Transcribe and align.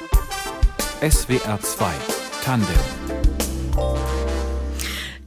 SWR 0.00 1.60
2 1.60 1.92
Tandem 2.42 2.74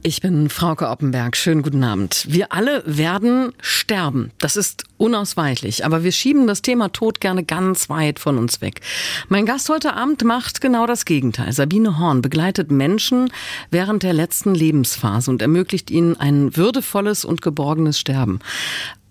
ich 0.06 0.20
bin 0.20 0.50
Frauke 0.50 0.90
Oppenberg. 0.90 1.34
Schönen 1.34 1.62
guten 1.62 1.82
Abend. 1.82 2.26
Wir 2.28 2.52
alle 2.52 2.82
werden 2.84 3.54
sterben. 3.62 4.32
Das 4.36 4.54
ist 4.54 4.84
unausweichlich. 4.98 5.86
Aber 5.86 6.04
wir 6.04 6.12
schieben 6.12 6.46
das 6.46 6.60
Thema 6.60 6.92
Tod 6.92 7.22
gerne 7.22 7.42
ganz 7.42 7.88
weit 7.88 8.18
von 8.18 8.36
uns 8.36 8.60
weg. 8.60 8.82
Mein 9.30 9.46
Gast 9.46 9.70
heute 9.70 9.94
Abend 9.94 10.22
macht 10.22 10.60
genau 10.60 10.86
das 10.86 11.06
Gegenteil. 11.06 11.54
Sabine 11.54 11.98
Horn 11.98 12.20
begleitet 12.20 12.70
Menschen 12.70 13.32
während 13.70 14.02
der 14.02 14.12
letzten 14.12 14.54
Lebensphase 14.54 15.30
und 15.30 15.40
ermöglicht 15.40 15.90
ihnen 15.90 16.20
ein 16.20 16.54
würdevolles 16.54 17.24
und 17.24 17.40
geborgenes 17.40 17.98
Sterben. 17.98 18.40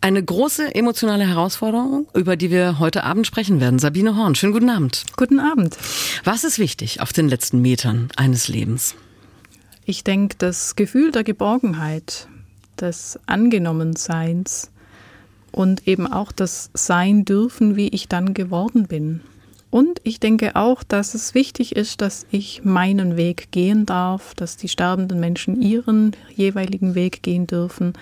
Eine 0.03 0.21
große 0.21 0.75
emotionale 0.75 1.25
Herausforderung, 1.25 2.09
über 2.13 2.35
die 2.35 2.51
wir 2.51 2.77
heute 2.77 3.05
Abend 3.05 3.25
sprechen 3.25 3.61
werden. 3.61 3.79
Sabine 3.79 4.17
Horn, 4.17 4.35
schönen 4.35 4.51
guten 4.51 4.69
Abend. 4.69 5.05
Guten 5.15 5.39
Abend. 5.39 5.77
Was 6.25 6.43
ist 6.43 6.59
wichtig 6.59 6.99
auf 6.99 7.13
den 7.13 7.29
letzten 7.29 7.61
Metern 7.61 8.09
eines 8.17 8.49
Lebens? 8.49 8.95
Ich 9.85 10.03
denke, 10.03 10.35
das 10.37 10.75
Gefühl 10.75 11.13
der 11.13 11.23
Geborgenheit, 11.23 12.27
des 12.81 13.17
Angenommenseins 13.27 14.71
und 15.53 15.87
eben 15.87 16.05
auch 16.05 16.33
das 16.33 16.69
Sein 16.73 17.23
dürfen, 17.23 17.77
wie 17.77 17.87
ich 17.87 18.09
dann 18.09 18.33
geworden 18.33 18.87
bin. 18.87 19.21
Und 19.69 20.01
ich 20.03 20.19
denke 20.19 20.57
auch, 20.57 20.83
dass 20.83 21.13
es 21.13 21.33
wichtig 21.33 21.77
ist, 21.77 22.01
dass 22.01 22.25
ich 22.29 22.65
meinen 22.65 23.15
Weg 23.15 23.51
gehen 23.51 23.85
darf, 23.85 24.35
dass 24.35 24.57
die 24.57 24.67
sterbenden 24.67 25.21
Menschen 25.21 25.61
ihren 25.61 26.13
jeweiligen 26.35 26.93
Weg 26.93 27.23
gehen 27.23 27.47
dürfen 27.47 27.93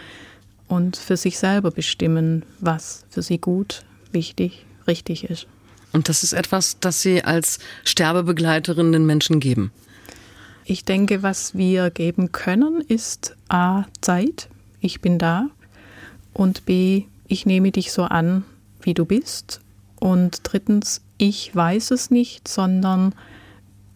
und 0.72 0.96
für 0.96 1.18
sich 1.18 1.38
selber 1.38 1.70
bestimmen, 1.70 2.46
was 2.60 3.06
für 3.10 3.22
sie 3.22 3.40
gut, 3.40 3.84
wichtig, 4.14 4.66
richtig 4.88 5.26
ist. 5.26 5.46
Und 5.92 6.08
das 6.08 6.24
ist 6.24 6.32
etwas, 6.32 6.78
das 6.80 7.02
Sie 7.02 7.26
als 7.26 7.60
Sterbebegleiterin 7.84 8.94
den 8.94 9.06
Menschen 9.06 9.42
geben. 9.42 9.74
Ich 10.64 10.86
denke, 10.86 11.24
was 11.24 11.56
wir 11.56 11.90
geben 11.90 12.32
können, 12.32 12.80
ist 12.88 13.36
A, 13.50 13.84
Zeit, 14.00 14.48
ich 14.80 15.02
bin 15.02 15.20
da, 15.20 15.48
und 16.34 16.66
B, 16.66 17.04
ich 17.28 17.46
nehme 17.46 17.72
dich 17.72 17.92
so 17.92 18.04
an, 18.04 18.46
wie 18.82 18.94
du 18.94 19.04
bist. 19.04 19.60
Und 20.00 20.40
drittens, 20.44 21.02
ich 21.18 21.54
weiß 21.54 21.92
es 21.92 22.12
nicht, 22.12 22.48
sondern 22.48 23.14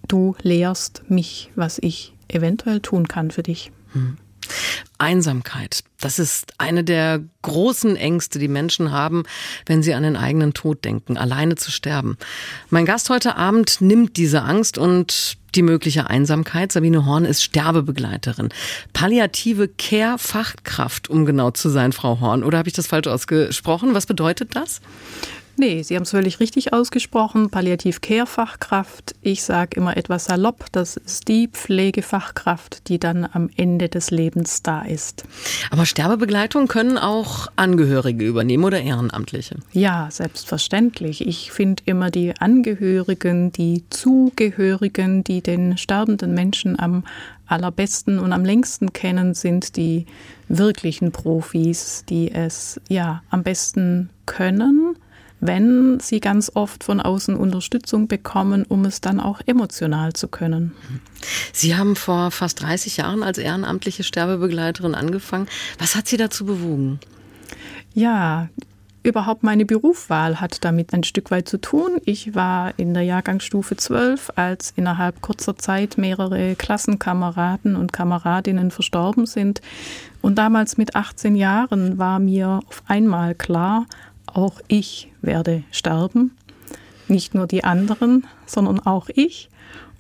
du 0.10 0.36
lehrst 0.42 1.04
mich, 1.08 1.52
was 1.56 1.80
ich 1.80 2.14
eventuell 2.28 2.82
tun 2.82 3.08
kann 3.08 3.32
für 3.32 3.44
dich. 3.44 3.72
Hm. 3.94 4.18
Einsamkeit. 4.98 5.84
Das 6.00 6.20
ist 6.20 6.54
eine 6.58 6.84
der 6.84 7.22
großen 7.42 7.96
Ängste, 7.96 8.40
die 8.40 8.48
Menschen 8.48 8.92
haben, 8.92 9.24
wenn 9.66 9.84
sie 9.84 9.94
an 9.94 10.04
den 10.04 10.16
eigenen 10.16 10.54
Tod 10.54 10.86
denken, 10.86 11.18
alleine 11.18 11.56
zu 11.56 11.72
sterben. 11.72 12.18
Mein 12.70 12.86
Gast 12.86 13.10
heute 13.10 13.36
Abend 13.36 13.82
nimmt 13.82 14.18
diese 14.18 14.44
Angst 14.44 14.78
und 14.78 15.38
die 15.56 15.62
mögliche 15.62 16.10
Einsamkeit. 16.10 16.72
Sabine 16.72 17.06
Horn 17.06 17.26
ist 17.26 17.44
Sterbebegleiterin. 17.44 18.50
Palliative 18.94 19.68
Care-Fachkraft, 19.68 21.10
um 21.10 21.26
genau 21.26 21.52
zu 21.52 21.70
sein, 21.70 21.94
Frau 21.94 22.20
Horn. 22.20 22.44
Oder 22.44 22.58
habe 22.58 22.68
ich 22.68 22.76
das 22.76 22.88
falsch 22.88 23.08
ausgesprochen? 23.08 23.94
Was 23.94 24.06
bedeutet 24.06 24.56
das? 24.56 24.82
Nee, 25.58 25.84
Sie 25.84 25.96
haben 25.96 26.04
es 26.04 26.12
völlig 26.12 26.42
richtig 26.42 26.74
ausgesprochen. 26.74 27.50
Palliativ-Care-Fachkraft. 27.50 29.16
Ich 29.22 29.44
sage 29.44 29.78
immer 29.78 29.96
etwas 29.96 30.26
salopp, 30.26 30.66
das 30.74 30.98
ist 30.98 31.30
die 31.30 31.48
Pflegefachkraft, 31.48 32.90
die 32.90 33.00
dann 33.00 33.26
am 33.32 33.50
Ende 33.56 33.88
des 33.88 34.12
Lebens 34.12 34.64
da 34.64 34.82
ist. 34.82 35.24
Aber 35.72 35.86
Sterbebegleitung 35.86 36.68
können 36.68 36.98
auch 36.98 37.48
Angehörige 37.56 38.26
übernehmen 38.26 38.66
oder 38.66 38.82
Ehrenamtliche? 38.82 39.56
Ja, 39.72 40.10
selbstverständlich. 40.12 41.26
Ich 41.26 41.52
finde 41.52 41.84
immer 41.86 42.12
die 42.12 42.34
Angehörigen, 42.38 43.54
die 43.54 43.86
Zugehörigen, 43.90 45.24
die 45.24 45.42
den 45.42 45.78
sterbenden 45.78 46.34
Menschen 46.34 46.78
am 46.78 47.06
allerbesten 47.48 48.20
und 48.20 48.34
am 48.34 48.44
längsten 48.44 48.92
kennen, 48.92 49.34
sind 49.34 49.78
die 49.78 50.06
wirklichen 50.50 51.12
Profis, 51.12 52.04
die 52.10 52.32
es 52.32 52.82
ja 52.90 53.24
am 53.30 53.44
besten 53.44 54.10
können 54.26 54.95
wenn 55.40 56.00
sie 56.00 56.20
ganz 56.20 56.52
oft 56.54 56.84
von 56.84 57.02
außen 57.02 57.36
Unterstützung 57.36 58.08
bekommen, 58.08 58.66
um 58.68 58.86
es 58.86 59.02
dann 59.02 59.20
auch 59.20 59.42
emotional 59.46 60.14
zu 60.14 60.28
können. 60.28 60.74
Sie 61.54 61.76
haben 61.76 61.96
vor 61.96 62.32
fast 62.32 62.62
30 62.62 62.98
Jahren 62.98 63.24
als 63.24 63.38
ehrenamtliche 63.38 64.04
Sterbebegleiterin 64.04 64.96
angefangen. 64.96 65.48
Was 65.78 65.96
hat 65.96 66.08
Sie 66.08 66.18
dazu 66.18 66.46
bewogen? 66.46 67.00
Ja, 67.94 68.50
überhaupt 69.04 69.44
meine 69.44 69.66
Berufswahl 69.66 70.42
hat 70.42 70.66
damit 70.66 70.94
ein 70.94 71.04
Stück 71.04 71.32
weit 71.32 71.48
zu 71.48 71.60
tun. 71.62 72.02
Ich 72.06 72.36
war 72.36 72.74
in 72.78 72.94
der 72.94 73.04
Jahrgangsstufe 73.04 73.78
12, 73.78 74.32
als 74.36 74.74
innerhalb 74.76 75.22
kurzer 75.22 75.58
Zeit 75.58 75.98
mehrere 75.98 76.56
Klassenkameraden 76.56 77.76
und 77.76 77.94
Kameradinnen 77.94 78.72
verstorben 78.72 79.26
sind. 79.28 79.62
Und 80.22 80.36
damals 80.38 80.78
mit 80.78 80.96
18 80.96 81.36
Jahren 81.36 81.98
war 81.98 82.20
mir 82.20 82.62
auf 82.68 82.84
einmal 82.88 83.36
klar, 83.36 83.86
auch 84.36 84.62
ich 84.68 85.12
werde 85.22 85.64
sterben. 85.72 86.36
Nicht 87.08 87.34
nur 87.34 87.48
die 87.48 87.64
anderen, 87.64 88.26
sondern 88.46 88.80
auch 88.80 89.10
ich. 89.14 89.50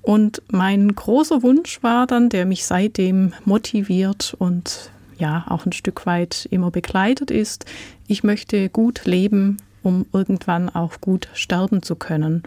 Und 0.01 0.41
mein 0.49 0.93
großer 0.93 1.41
Wunsch 1.41 1.81
war 1.81 2.05
dann, 2.05 2.29
der 2.29 2.45
mich 2.45 2.65
seitdem 2.65 3.33
motiviert 3.43 4.35
und 4.37 4.91
ja 5.17 5.45
auch 5.49 5.65
ein 5.65 5.71
Stück 5.71 6.05
weit 6.05 6.47
immer 6.51 6.69
begleitet 6.71 7.31
ist, 7.31 7.65
ich 8.07 8.23
möchte 8.23 8.69
gut 8.69 9.05
leben, 9.05 9.57
um 9.81 10.05
irgendwann 10.13 10.69
auch 10.69 10.99
gut 11.01 11.29
sterben 11.33 11.81
zu 11.81 11.95
können, 11.95 12.43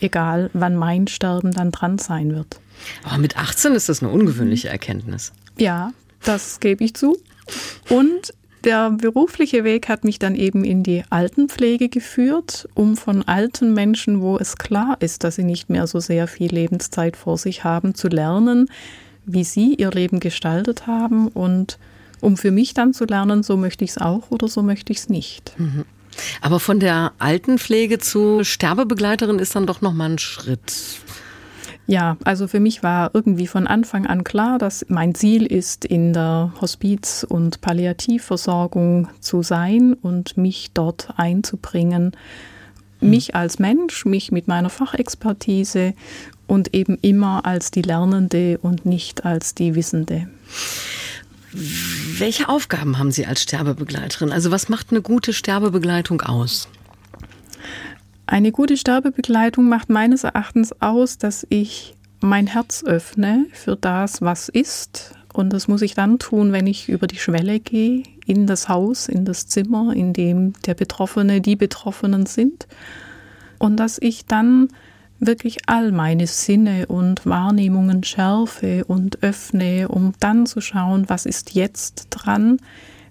egal 0.00 0.50
wann 0.52 0.76
mein 0.76 1.06
Sterben 1.06 1.52
dann 1.52 1.70
dran 1.70 1.98
sein 1.98 2.34
wird. 2.34 2.60
Aber 3.04 3.18
mit 3.18 3.36
18 3.36 3.72
ist 3.72 3.88
das 3.88 4.02
eine 4.02 4.12
ungewöhnliche 4.12 4.68
Erkenntnis. 4.68 5.32
Ja, 5.58 5.92
das 6.22 6.60
gebe 6.60 6.84
ich 6.84 6.94
zu. 6.94 7.18
Und 7.88 8.32
der 8.64 8.90
berufliche 8.90 9.64
Weg 9.64 9.88
hat 9.88 10.04
mich 10.04 10.18
dann 10.18 10.34
eben 10.34 10.64
in 10.64 10.82
die 10.82 11.02
Altenpflege 11.10 11.88
geführt, 11.88 12.68
um 12.74 12.96
von 12.96 13.22
alten 13.22 13.74
Menschen, 13.74 14.20
wo 14.20 14.38
es 14.38 14.56
klar 14.56 14.96
ist, 15.00 15.24
dass 15.24 15.36
sie 15.36 15.44
nicht 15.44 15.70
mehr 15.70 15.86
so 15.86 16.00
sehr 16.00 16.26
viel 16.26 16.52
Lebenszeit 16.52 17.16
vor 17.16 17.38
sich 17.38 17.64
haben, 17.64 17.94
zu 17.94 18.08
lernen, 18.08 18.68
wie 19.24 19.44
sie 19.44 19.74
ihr 19.74 19.90
Leben 19.90 20.20
gestaltet 20.20 20.86
haben 20.86 21.28
und 21.28 21.78
um 22.20 22.36
für 22.36 22.50
mich 22.50 22.72
dann 22.72 22.94
zu 22.94 23.04
lernen, 23.04 23.42
so 23.42 23.56
möchte 23.56 23.84
ich 23.84 23.90
es 23.90 23.98
auch 23.98 24.30
oder 24.30 24.48
so 24.48 24.62
möchte 24.62 24.92
ich 24.92 24.98
es 25.00 25.08
nicht. 25.08 25.58
Mhm. 25.58 25.84
Aber 26.40 26.60
von 26.60 26.78
der 26.78 27.12
Altenpflege 27.18 27.98
zu 27.98 28.44
Sterbebegleiterin 28.44 29.38
ist 29.38 29.56
dann 29.56 29.66
doch 29.66 29.80
noch 29.80 29.92
mal 29.92 30.10
ein 30.10 30.18
Schritt. 30.18 30.72
Ja, 31.86 32.16
also 32.24 32.46
für 32.46 32.60
mich 32.60 32.82
war 32.82 33.10
irgendwie 33.12 33.46
von 33.46 33.66
Anfang 33.66 34.06
an 34.06 34.24
klar, 34.24 34.58
dass 34.58 34.86
mein 34.88 35.14
Ziel 35.14 35.46
ist, 35.46 35.84
in 35.84 36.12
der 36.12 36.52
Hospiz- 36.60 37.24
und 37.28 37.60
Palliativversorgung 37.60 39.08
zu 39.20 39.42
sein 39.42 39.94
und 39.94 40.36
mich 40.36 40.70
dort 40.74 41.08
einzubringen. 41.16 42.12
Mhm. 43.00 43.10
Mich 43.10 43.34
als 43.34 43.58
Mensch, 43.58 44.04
mich 44.04 44.30
mit 44.30 44.46
meiner 44.46 44.70
Fachexpertise 44.70 45.94
und 46.46 46.72
eben 46.72 46.98
immer 47.02 47.44
als 47.44 47.70
die 47.70 47.82
Lernende 47.82 48.58
und 48.58 48.86
nicht 48.86 49.24
als 49.24 49.54
die 49.54 49.74
Wissende. 49.74 50.28
Welche 51.52 52.48
Aufgaben 52.48 52.98
haben 52.98 53.10
Sie 53.10 53.26
als 53.26 53.42
Sterbebegleiterin? 53.42 54.32
Also 54.32 54.50
was 54.50 54.68
macht 54.68 54.90
eine 54.90 55.02
gute 55.02 55.32
Sterbebegleitung 55.32 56.22
aus? 56.22 56.68
Eine 58.32 58.50
gute 58.50 58.78
Sterbebegleitung 58.78 59.68
macht 59.68 59.90
meines 59.90 60.24
Erachtens 60.24 60.72
aus, 60.80 61.18
dass 61.18 61.46
ich 61.50 61.98
mein 62.22 62.46
Herz 62.46 62.82
öffne 62.82 63.44
für 63.52 63.76
das, 63.76 64.22
was 64.22 64.48
ist. 64.48 65.14
Und 65.34 65.52
das 65.52 65.68
muss 65.68 65.82
ich 65.82 65.92
dann 65.92 66.18
tun, 66.18 66.50
wenn 66.50 66.66
ich 66.66 66.88
über 66.88 67.06
die 67.06 67.18
Schwelle 67.18 67.60
gehe, 67.60 68.04
in 68.24 68.46
das 68.46 68.70
Haus, 68.70 69.10
in 69.10 69.26
das 69.26 69.48
Zimmer, 69.48 69.94
in 69.94 70.14
dem 70.14 70.54
der 70.64 70.72
Betroffene, 70.72 71.42
die 71.42 71.56
Betroffenen 71.56 72.24
sind. 72.24 72.68
Und 73.58 73.76
dass 73.76 73.98
ich 74.00 74.24
dann 74.24 74.68
wirklich 75.18 75.68
all 75.68 75.92
meine 75.92 76.26
Sinne 76.26 76.86
und 76.86 77.26
Wahrnehmungen 77.26 78.02
schärfe 78.02 78.86
und 78.86 79.22
öffne, 79.22 79.88
um 79.88 80.14
dann 80.20 80.46
zu 80.46 80.62
schauen, 80.62 81.04
was 81.10 81.26
ist 81.26 81.54
jetzt 81.54 82.06
dran, 82.08 82.56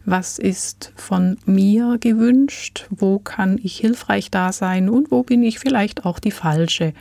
was 0.06 0.40
ist 0.40 0.94
von 0.96 1.38
mir 1.46 1.98
gewünscht, 2.00 2.88
wo 2.90 3.20
kann 3.20 3.60
ich 3.62 3.78
hilfreich 3.78 4.32
da 4.32 4.52
sein 4.52 4.90
und 4.90 5.12
wo 5.12 5.24
bin 5.24 5.44
ich 5.44 5.60
vielleicht 5.60 6.06
auch 6.06 6.20
die 6.20 6.32
falsche. 6.32 6.94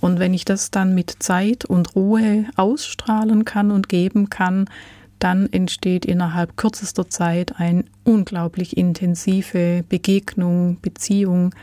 Und 0.00 0.18
wenn 0.18 0.34
ich 0.34 0.44
das 0.44 0.70
dann 0.70 0.94
mit 0.94 1.16
Zeit 1.18 1.64
und 1.64 1.94
Ruhe 1.94 2.46
ausstrahlen 2.56 3.44
kann 3.44 3.70
und 3.70 3.88
geben 3.88 4.30
kann, 4.30 4.66
dann 5.18 5.52
entsteht 5.52 6.04
innerhalb 6.04 6.56
kürzester 6.56 7.08
Zeit 7.08 7.58
eine 7.58 7.84
unglaublich 8.04 8.76
intensive 8.76 9.84
Begegnung, 9.88 10.78
Beziehung, 10.80 11.54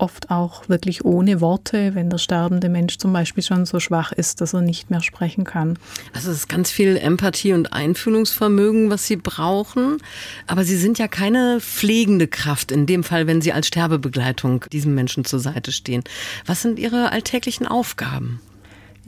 oft 0.00 0.30
auch 0.30 0.68
wirklich 0.68 1.04
ohne 1.04 1.40
Worte, 1.40 1.94
wenn 1.94 2.10
der 2.10 2.18
sterbende 2.18 2.68
Mensch 2.68 2.98
zum 2.98 3.12
Beispiel 3.12 3.42
schon 3.42 3.66
so 3.66 3.80
schwach 3.80 4.12
ist, 4.12 4.40
dass 4.40 4.54
er 4.54 4.62
nicht 4.62 4.90
mehr 4.90 5.02
sprechen 5.02 5.44
kann. 5.44 5.78
Also 6.12 6.30
es 6.30 6.38
ist 6.38 6.48
ganz 6.48 6.70
viel 6.70 6.96
Empathie 6.96 7.52
und 7.52 7.72
Einfühlungsvermögen, 7.72 8.90
was 8.90 9.06
Sie 9.06 9.16
brauchen. 9.16 9.98
Aber 10.46 10.64
Sie 10.64 10.76
sind 10.76 10.98
ja 10.98 11.08
keine 11.08 11.60
pflegende 11.60 12.26
Kraft 12.26 12.72
in 12.72 12.86
dem 12.86 13.04
Fall, 13.04 13.26
wenn 13.26 13.40
Sie 13.40 13.52
als 13.52 13.68
Sterbebegleitung 13.68 14.64
diesem 14.72 14.94
Menschen 14.94 15.24
zur 15.24 15.40
Seite 15.40 15.72
stehen. 15.72 16.02
Was 16.46 16.62
sind 16.62 16.78
Ihre 16.78 17.12
alltäglichen 17.12 17.66
Aufgaben? 17.66 18.40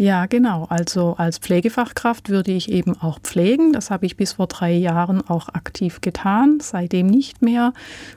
Ja, 0.02 0.26
genau. 0.26 0.66
Also 0.68 1.14
als 1.16 1.38
Pflegefachkraft 1.38 2.28
würde 2.28 2.50
ich 2.50 2.72
eben 2.72 3.00
auch 3.00 3.20
pflegen. 3.20 3.72
Das 3.72 3.92
habe 3.92 4.04
ich 4.04 4.16
bis 4.16 4.32
vor 4.32 4.48
drei 4.48 4.72
Jahren 4.72 5.22
auch 5.28 5.48
aktiv 5.50 6.00
getan, 6.00 6.58
seitdem 6.60 7.06
nicht 7.06 7.40
mehr. 7.40 7.72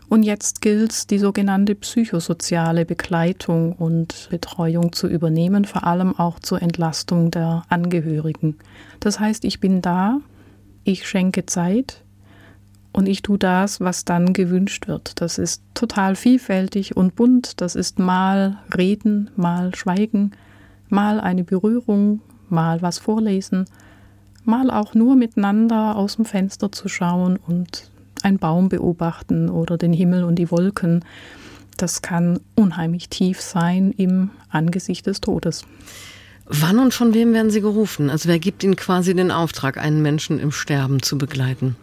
Und 0.10 0.24
jetzt 0.24 0.62
gilt 0.62 0.92
es, 0.92 1.06
die 1.06 1.20
sogenannte 1.20 1.76
psychosoziale 1.76 2.86
Begleitung 2.86 3.74
und 3.74 4.30
Betreuung 4.32 4.94
zu 4.94 5.08
übernehmen, 5.08 5.64
vor 5.64 5.86
allem 5.86 6.18
auch 6.18 6.40
zur 6.40 6.60
Entlastung 6.60 7.30
der 7.30 7.62
Angehörigen. 7.70 8.58
Das 9.00 9.20
heißt, 9.20 9.46
ich 9.46 9.60
bin 9.60 9.84
da, 9.84 10.22
ich 10.86 11.08
schenke 11.08 11.46
Zeit, 11.46 12.02
und 12.94 13.08
ich 13.08 13.22
tue 13.22 13.38
das, 13.38 13.82
was 13.82 14.06
dann 14.06 14.32
gewünscht 14.32 14.88
wird. 14.88 15.20
Das 15.20 15.38
ist 15.38 15.62
total 15.74 16.16
vielfältig 16.16 16.96
und 16.96 17.16
bunt. 17.16 17.60
Das 17.60 17.76
ist 17.76 18.00
mal 18.00 18.58
reden, 18.76 19.30
mal 19.36 19.76
schweigen, 19.76 20.32
mal 20.90 21.20
eine 21.20 21.44
Berührung, 21.44 22.22
mal 22.50 22.82
was 22.82 23.00
vorlesen, 23.00 23.66
mal 24.44 24.70
auch 24.70 24.94
nur 24.94 25.16
miteinander 25.16 25.96
aus 25.96 26.18
dem 26.18 26.26
Fenster 26.26 26.72
zu 26.72 26.88
schauen 26.88 27.38
und 27.38 27.90
einen 28.24 28.40
Baum 28.40 28.70
beobachten 28.70 29.50
oder 29.50 29.78
den 29.78 29.94
Himmel 29.94 30.24
und 30.24 30.36
die 30.36 30.52
Wolken. 30.52 31.04
Das 31.78 32.02
kann 32.02 32.40
unheimlich 32.56 33.10
tief 33.10 33.42
sein 33.42 33.92
im 33.92 34.30
Angesicht 34.50 35.08
des 35.08 35.22
Todes. 35.22 35.64
Wann 36.46 36.80
und 36.80 36.94
von 36.94 37.14
wem 37.14 37.34
werden 37.34 37.50
Sie 37.50 37.62
gerufen? 37.62 38.10
Also 38.10 38.30
wer 38.30 38.40
gibt 38.40 38.64
Ihnen 38.64 38.76
quasi 38.76 39.16
den 39.16 39.32
Auftrag, 39.32 39.78
einen 39.78 40.02
Menschen 40.02 40.40
im 40.40 40.52
Sterben 40.52 41.02
zu 41.02 41.18
begleiten? 41.18 41.76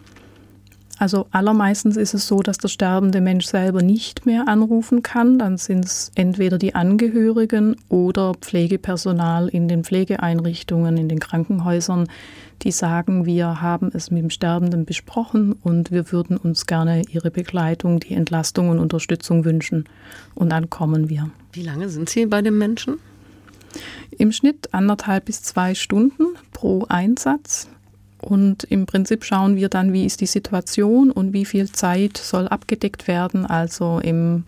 Also 1.03 1.27
allermeistens 1.33 1.97
ist 1.97 2.15
es 2.15 2.29
so, 2.29 2.43
dass 2.43 2.59
der 2.59 2.69
sterbende 2.69 3.21
Mensch 3.21 3.47
selber 3.47 3.83
nicht 3.83 4.25
mehr 4.25 4.47
anrufen 4.47 5.03
kann. 5.03 5.37
Dann 5.37 5.59
sind 5.59 5.85
es 5.85 6.13
entweder 6.15 6.59
die 6.59 6.77
Angehörigen 6.77 7.75
oder 7.89 8.35
Pflegepersonal 8.35 9.49
in 9.49 9.67
den 9.67 9.83
Pflegeeinrichtungen, 9.83 10.97
in 10.97 11.09
den 11.09 11.19
Krankenhäusern, 11.19 12.07
die 12.63 12.71
sagen, 12.71 13.27
wir 13.27 13.61
haben 13.61 13.91
es 13.93 14.13
mit 14.13 14.23
dem 14.23 14.31
Sterbenden 14.31 14.85
besprochen 14.85 15.57
und 15.65 15.91
wir 15.91 16.13
würden 16.13 16.37
uns 16.37 16.67
gerne 16.67 17.03
ihre 17.11 17.33
Begleitung, 17.33 17.99
die 17.99 18.15
Entlastung 18.15 18.69
und 18.69 18.79
Unterstützung 18.79 19.45
wünschen. 19.45 19.87
Und 20.37 20.51
dann 20.51 20.71
kommen 20.71 21.09
wir. 21.09 21.33
Wie 21.53 21.65
lange 21.65 21.89
sind 21.89 22.11
Sie 22.11 22.27
bei 22.27 22.43
dem 22.43 22.59
Menschen? 22.59 23.01
Im 24.17 24.31
Schnitt 24.31 24.73
anderthalb 24.73 25.25
bis 25.25 25.43
zwei 25.43 25.75
Stunden 25.75 26.37
pro 26.53 26.85
Einsatz. 26.89 27.67
Und 28.23 28.63
im 28.65 28.87
Prinzip 28.87 29.25
schauen 29.25 29.57
wir 29.57 29.69
dann, 29.69 29.93
wie 29.93 30.07
ist 30.07 30.21
die 30.21 30.27
Situation 30.27 31.11
und 31.11 31.33
wie 31.33 31.45
viel 31.45 31.71
Zeit 31.73 32.17
soll 32.17 32.47
abgedeckt 32.47 33.09
werden. 33.09 33.45
Also 33.45 33.99
im, 33.99 34.45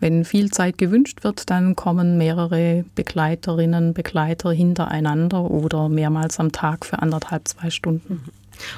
wenn 0.00 0.24
viel 0.24 0.50
Zeit 0.50 0.78
gewünscht 0.78 1.24
wird, 1.24 1.50
dann 1.50 1.76
kommen 1.76 2.16
mehrere 2.16 2.86
Begleiterinnen, 2.94 3.92
Begleiter 3.92 4.50
hintereinander 4.50 5.50
oder 5.50 5.90
mehrmals 5.90 6.40
am 6.40 6.52
Tag 6.52 6.86
für 6.86 7.00
anderthalb, 7.00 7.46
zwei 7.46 7.68
Stunden. 7.68 8.24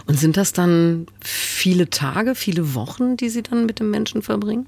Und 0.07 0.19
sind 0.19 0.37
das 0.37 0.53
dann 0.53 1.07
viele 1.21 1.89
Tage, 1.89 2.35
viele 2.35 2.75
Wochen, 2.75 3.17
die 3.17 3.29
Sie 3.29 3.43
dann 3.43 3.67
mit 3.67 3.79
dem 3.79 3.91
Menschen 3.91 4.21
verbringen? 4.21 4.67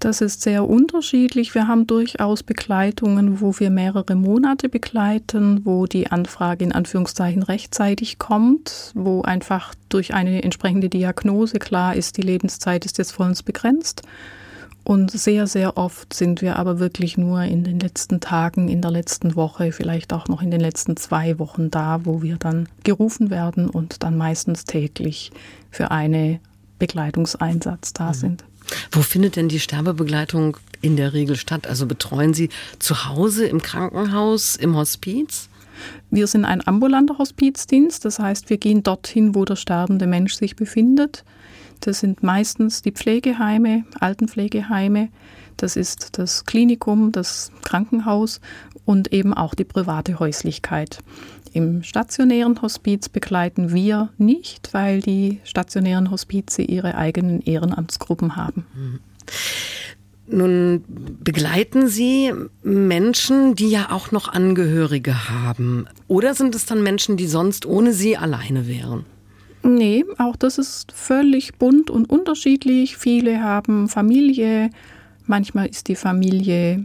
Das 0.00 0.22
ist 0.22 0.40
sehr 0.40 0.66
unterschiedlich. 0.66 1.54
Wir 1.54 1.68
haben 1.68 1.86
durchaus 1.86 2.42
Begleitungen, 2.42 3.42
wo 3.42 3.58
wir 3.58 3.68
mehrere 3.68 4.14
Monate 4.14 4.70
begleiten, 4.70 5.60
wo 5.66 5.84
die 5.84 6.10
Anfrage 6.10 6.64
in 6.64 6.72
Anführungszeichen 6.72 7.42
rechtzeitig 7.42 8.18
kommt, 8.18 8.92
wo 8.94 9.20
einfach 9.20 9.74
durch 9.90 10.14
eine 10.14 10.42
entsprechende 10.42 10.88
Diagnose 10.88 11.58
klar 11.58 11.94
ist, 11.94 12.16
die 12.16 12.22
Lebenszeit 12.22 12.86
ist 12.86 12.96
jetzt 12.96 13.12
vollends 13.12 13.42
begrenzt. 13.42 14.00
Und 14.84 15.10
sehr, 15.10 15.46
sehr 15.46 15.76
oft 15.76 16.14
sind 16.14 16.40
wir 16.40 16.56
aber 16.56 16.78
wirklich 16.78 17.18
nur 17.18 17.42
in 17.42 17.62
den 17.62 17.78
letzten 17.78 18.20
Tagen, 18.20 18.70
in 18.70 18.80
der 18.80 18.90
letzten 18.90 19.36
Woche, 19.36 19.70
vielleicht 19.70 20.14
auch 20.14 20.28
noch 20.28 20.40
in 20.40 20.50
den 20.50 20.60
letzten 20.60 20.96
zwei 20.96 21.38
Wochen 21.38 21.70
da, 21.70 22.06
wo 22.06 22.22
wir 22.22 22.38
dann 22.38 22.70
gerufen 22.84 23.28
werden 23.28 23.68
und 23.68 24.02
dann 24.02 24.16
meistens 24.16 24.64
täglich 24.64 25.30
für 25.70 25.90
einen 25.90 26.40
Begleitungseinsatz 26.78 27.92
da 27.92 28.08
mhm. 28.08 28.14
sind. 28.14 28.44
Wo 28.90 29.02
findet 29.02 29.36
denn 29.36 29.48
die 29.48 29.60
Sterbebegleitung 29.60 30.56
in 30.80 30.96
der 30.96 31.12
Regel 31.12 31.36
statt? 31.36 31.66
Also 31.66 31.86
betreuen 31.86 32.34
Sie 32.34 32.48
zu 32.78 33.06
Hause, 33.06 33.46
im 33.46 33.62
Krankenhaus, 33.62 34.56
im 34.56 34.76
Hospiz? 34.76 35.48
Wir 36.10 36.26
sind 36.26 36.44
ein 36.44 36.66
ambulanter 36.66 37.18
Hospizdienst, 37.18 38.04
das 38.04 38.18
heißt, 38.18 38.50
wir 38.50 38.58
gehen 38.58 38.82
dorthin, 38.82 39.34
wo 39.34 39.44
der 39.44 39.56
sterbende 39.56 40.06
Mensch 40.06 40.34
sich 40.34 40.56
befindet. 40.56 41.24
Das 41.80 42.00
sind 42.00 42.22
meistens 42.22 42.82
die 42.82 42.92
Pflegeheime, 42.92 43.84
Altenpflegeheime, 43.98 45.08
das 45.62 45.76
ist 45.76 46.18
das 46.18 46.44
Klinikum, 46.44 47.12
das 47.12 47.52
Krankenhaus 47.62 48.40
und 48.84 49.12
eben 49.12 49.34
auch 49.34 49.54
die 49.54 49.64
private 49.64 50.18
Häuslichkeit. 50.18 50.98
Im 51.52 51.82
stationären 51.82 52.60
Hospiz 52.62 53.08
begleiten 53.08 53.72
wir 53.72 54.10
nicht, 54.18 54.72
weil 54.72 55.00
die 55.00 55.40
stationären 55.44 56.10
Hospize 56.10 56.62
ihre 56.62 56.94
eigenen 56.94 57.40
Ehrenamtsgruppen 57.42 58.36
haben. 58.36 58.66
Mhm. 58.74 59.00
Nun 60.32 60.84
begleiten 61.24 61.88
Sie 61.88 62.32
Menschen, 62.62 63.56
die 63.56 63.68
ja 63.68 63.90
auch 63.90 64.12
noch 64.12 64.28
Angehörige 64.28 65.28
haben. 65.28 65.86
Oder 66.06 66.34
sind 66.34 66.54
es 66.54 66.66
dann 66.66 66.84
Menschen, 66.84 67.16
die 67.16 67.26
sonst 67.26 67.66
ohne 67.66 67.92
Sie 67.92 68.16
alleine 68.16 68.68
wären? 68.68 69.04
Nee, 69.64 70.04
auch 70.18 70.36
das 70.36 70.58
ist 70.58 70.92
völlig 70.92 71.54
bunt 71.56 71.90
und 71.90 72.08
unterschiedlich. 72.08 72.96
Viele 72.96 73.42
haben 73.42 73.88
Familie, 73.88 74.70
manchmal 75.30 75.66
ist 75.66 75.88
die 75.88 75.96
Familie 75.96 76.84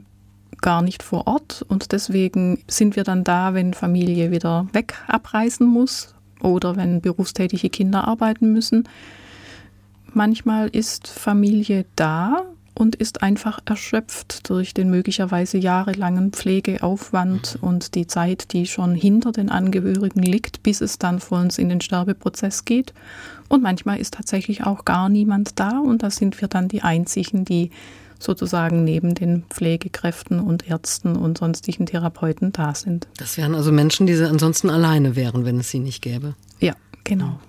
gar 0.62 0.81
nicht 0.81 1.03
vor 1.03 1.27
Ort 1.27 1.65
und 1.68 1.92
deswegen 1.92 2.63
sind 2.68 2.95
wir 2.95 3.03
dann 3.03 3.25
da, 3.25 3.53
wenn 3.53 3.74
Familie 3.74 4.31
wieder 4.31 4.68
weg 4.71 4.94
abreisen 5.07 5.68
muss 5.68 6.15
oder 6.42 6.77
wenn 6.77 7.01
berufstätige 7.01 7.69
Kinder 7.69 8.07
arbeiten 8.07 8.53
müssen. 8.53 8.88
Manchmal 10.13 10.69
ist 10.69 11.09
Familie 11.09 11.86
da 11.97 12.44
und 12.74 12.95
ist 12.95 13.24
einfach 13.24 13.59
erschöpft 13.65 14.50
durch 14.50 14.74
den 14.74 14.89
möglicherweise 14.89 15.57
jahrelangen 15.57 16.31
Pflegeaufwand 16.31 17.57
mhm. 17.62 17.68
und 17.68 17.95
die 17.95 18.06
Zeit, 18.07 18.53
die 18.53 18.68
schon 18.68 18.94
hinter 18.95 19.31
den 19.31 19.50
Angehörigen 19.50 20.24
liegt, 20.24 20.62
bis 20.62 20.81
es 20.81 21.00
dann 21.00 21.19
vor 21.19 21.39
uns 21.39 21.57
in 21.57 21.69
den 21.69 21.81
Sterbeprozess 21.81 22.63
geht. 22.63 22.94
Und 23.50 23.63
manchmal 23.63 24.00
ist 24.00 24.13
tatsächlich 24.13 24.65
auch 24.65 24.86
gar 24.86 25.09
niemand 25.09 25.59
da 25.59 25.80
und 25.80 26.03
da 26.03 26.09
sind 26.09 26.39
wir 26.42 26.47
dann 26.47 26.68
die 26.68 26.81
Einzigen, 26.81 27.45
die 27.45 27.71
sozusagen 28.25 28.83
neben 28.83 29.16
den 29.16 29.44
Pflegekräften 29.50 30.39
und 30.39 30.68
Ärzten 30.68 31.16
und 31.16 31.38
sonstigen 31.38 31.86
Therapeuten 31.86 32.51
da 32.51 32.75
sind. 32.75 33.07
Das 33.18 33.38
wären 33.38 33.56
also 33.56 33.71
Menschen, 33.71 34.07
die 34.07 34.16
ansonsten 34.16 34.69
alleine 34.69 35.16
wären, 35.16 35.45
wenn 35.45 35.59
es 35.59 35.69
sie 35.69 35.80
nicht 35.80 36.02
gäbe. 36.02 36.35
Ja, 36.59 36.73
genau. 37.04 37.40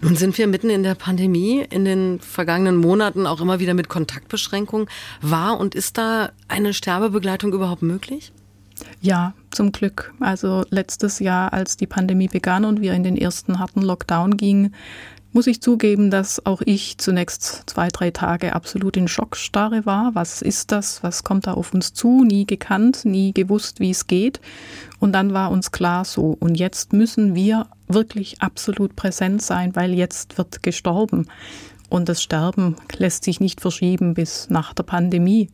Nun 0.00 0.16
sind 0.16 0.38
wir 0.38 0.46
mitten 0.46 0.70
in 0.70 0.82
der 0.82 0.94
Pandemie, 0.94 1.64
in 1.70 1.84
den 1.84 2.20
vergangenen 2.20 2.76
Monaten 2.76 3.26
auch 3.26 3.40
immer 3.40 3.58
wieder 3.58 3.74
mit 3.74 3.88
Kontaktbeschränkungen. 3.88 4.88
War 5.20 5.58
und 5.58 5.74
ist 5.74 5.98
da 5.98 6.30
eine 6.48 6.72
Sterbebegleitung 6.72 7.52
überhaupt 7.52 7.82
möglich? 7.82 8.32
Ja, 9.00 9.34
zum 9.50 9.72
Glück. 9.72 10.12
Also 10.20 10.64
letztes 10.70 11.18
Jahr, 11.18 11.52
als 11.52 11.76
die 11.76 11.86
Pandemie 11.86 12.28
begann 12.28 12.64
und 12.64 12.80
wir 12.80 12.92
in 12.92 13.04
den 13.04 13.16
ersten 13.16 13.58
harten 13.58 13.82
Lockdown 13.82 14.36
gingen, 14.36 14.74
muss 15.36 15.46
ich 15.46 15.60
zugeben, 15.60 16.10
dass 16.10 16.46
auch 16.46 16.62
ich 16.64 16.96
zunächst 16.96 17.64
zwei, 17.66 17.88
drei 17.88 18.10
Tage 18.10 18.54
absolut 18.54 18.96
in 18.96 19.06
Schockstarre 19.06 19.84
war. 19.84 20.14
Was 20.14 20.40
ist 20.40 20.72
das? 20.72 21.02
Was 21.02 21.24
kommt 21.24 21.46
da 21.46 21.52
auf 21.52 21.74
uns 21.74 21.92
zu? 21.92 22.24
Nie 22.24 22.46
gekannt, 22.46 23.04
nie 23.04 23.34
gewusst, 23.34 23.78
wie 23.78 23.90
es 23.90 24.06
geht. 24.06 24.40
Und 24.98 25.12
dann 25.12 25.34
war 25.34 25.50
uns 25.50 25.72
klar 25.72 26.06
so. 26.06 26.34
Und 26.40 26.54
jetzt 26.54 26.94
müssen 26.94 27.34
wir 27.34 27.66
wirklich 27.86 28.40
absolut 28.40 28.96
präsent 28.96 29.42
sein, 29.42 29.76
weil 29.76 29.92
jetzt 29.92 30.38
wird 30.38 30.62
gestorben. 30.62 31.26
Und 31.90 32.08
das 32.08 32.22
Sterben 32.22 32.76
lässt 32.96 33.22
sich 33.22 33.38
nicht 33.38 33.60
verschieben 33.60 34.14
bis 34.14 34.48
nach 34.48 34.72
der 34.72 34.84
Pandemie. 34.84 35.50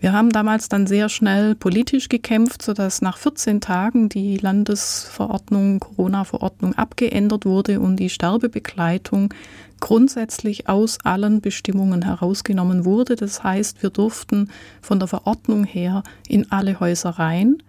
Wir 0.00 0.14
haben 0.14 0.30
damals 0.30 0.70
dann 0.70 0.86
sehr 0.86 1.10
schnell 1.10 1.54
politisch 1.54 2.08
gekämpft, 2.08 2.62
sodass 2.62 3.02
nach 3.02 3.18
14 3.18 3.60
Tagen 3.60 4.08
die 4.08 4.38
Landesverordnung, 4.38 5.78
Corona-Verordnung 5.80 6.72
abgeändert 6.74 7.44
wurde 7.44 7.80
und 7.80 7.96
die 7.96 8.08
Sterbebegleitung 8.08 9.34
grundsätzlich 9.78 10.70
aus 10.70 10.96
allen 11.04 11.42
Bestimmungen 11.42 12.00
herausgenommen 12.00 12.86
wurde. 12.86 13.14
Das 13.14 13.44
heißt, 13.44 13.82
wir 13.82 13.90
durften 13.90 14.50
von 14.80 14.98
der 14.98 15.08
Verordnung 15.08 15.64
her 15.64 16.02
in 16.26 16.50
alle 16.50 16.80
Häuser 16.80 17.10
rein. 17.10 17.62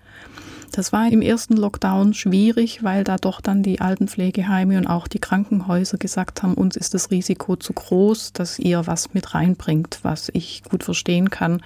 Das 0.72 0.94
war 0.94 1.12
im 1.12 1.22
ersten 1.22 1.58
Lockdown 1.58 2.14
schwierig, 2.14 2.82
weil 2.82 3.04
da 3.04 3.18
doch 3.18 3.42
dann 3.42 3.62
die 3.62 3.82
Altenpflegeheime 3.82 4.78
und 4.78 4.88
auch 4.88 5.10
die 5.10 5.20
Krankenhäuser 5.20 5.98
gesagt 5.98 6.44
haben, 6.44 6.54
uns 6.54 6.78
ist 6.78 6.94
das 6.94 7.12
Risiko 7.12 7.58
zu 7.58 7.74
groß, 7.74 8.32
dass 8.32 8.58
ihr 8.58 8.88
was 8.88 9.14
mit 9.14 9.34
reinbringt, 9.36 10.00
was 10.04 10.32
ich 10.34 10.64
gut 10.64 10.86
verstehen 10.86 11.30
kann 11.30 11.62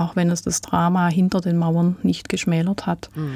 auch 0.00 0.16
wenn 0.16 0.30
es 0.30 0.42
das 0.42 0.60
Drama 0.60 1.08
hinter 1.08 1.40
den 1.40 1.56
Mauern 1.56 1.96
nicht 2.02 2.28
geschmälert 2.28 2.86
hat. 2.86 3.10
Mhm. 3.14 3.34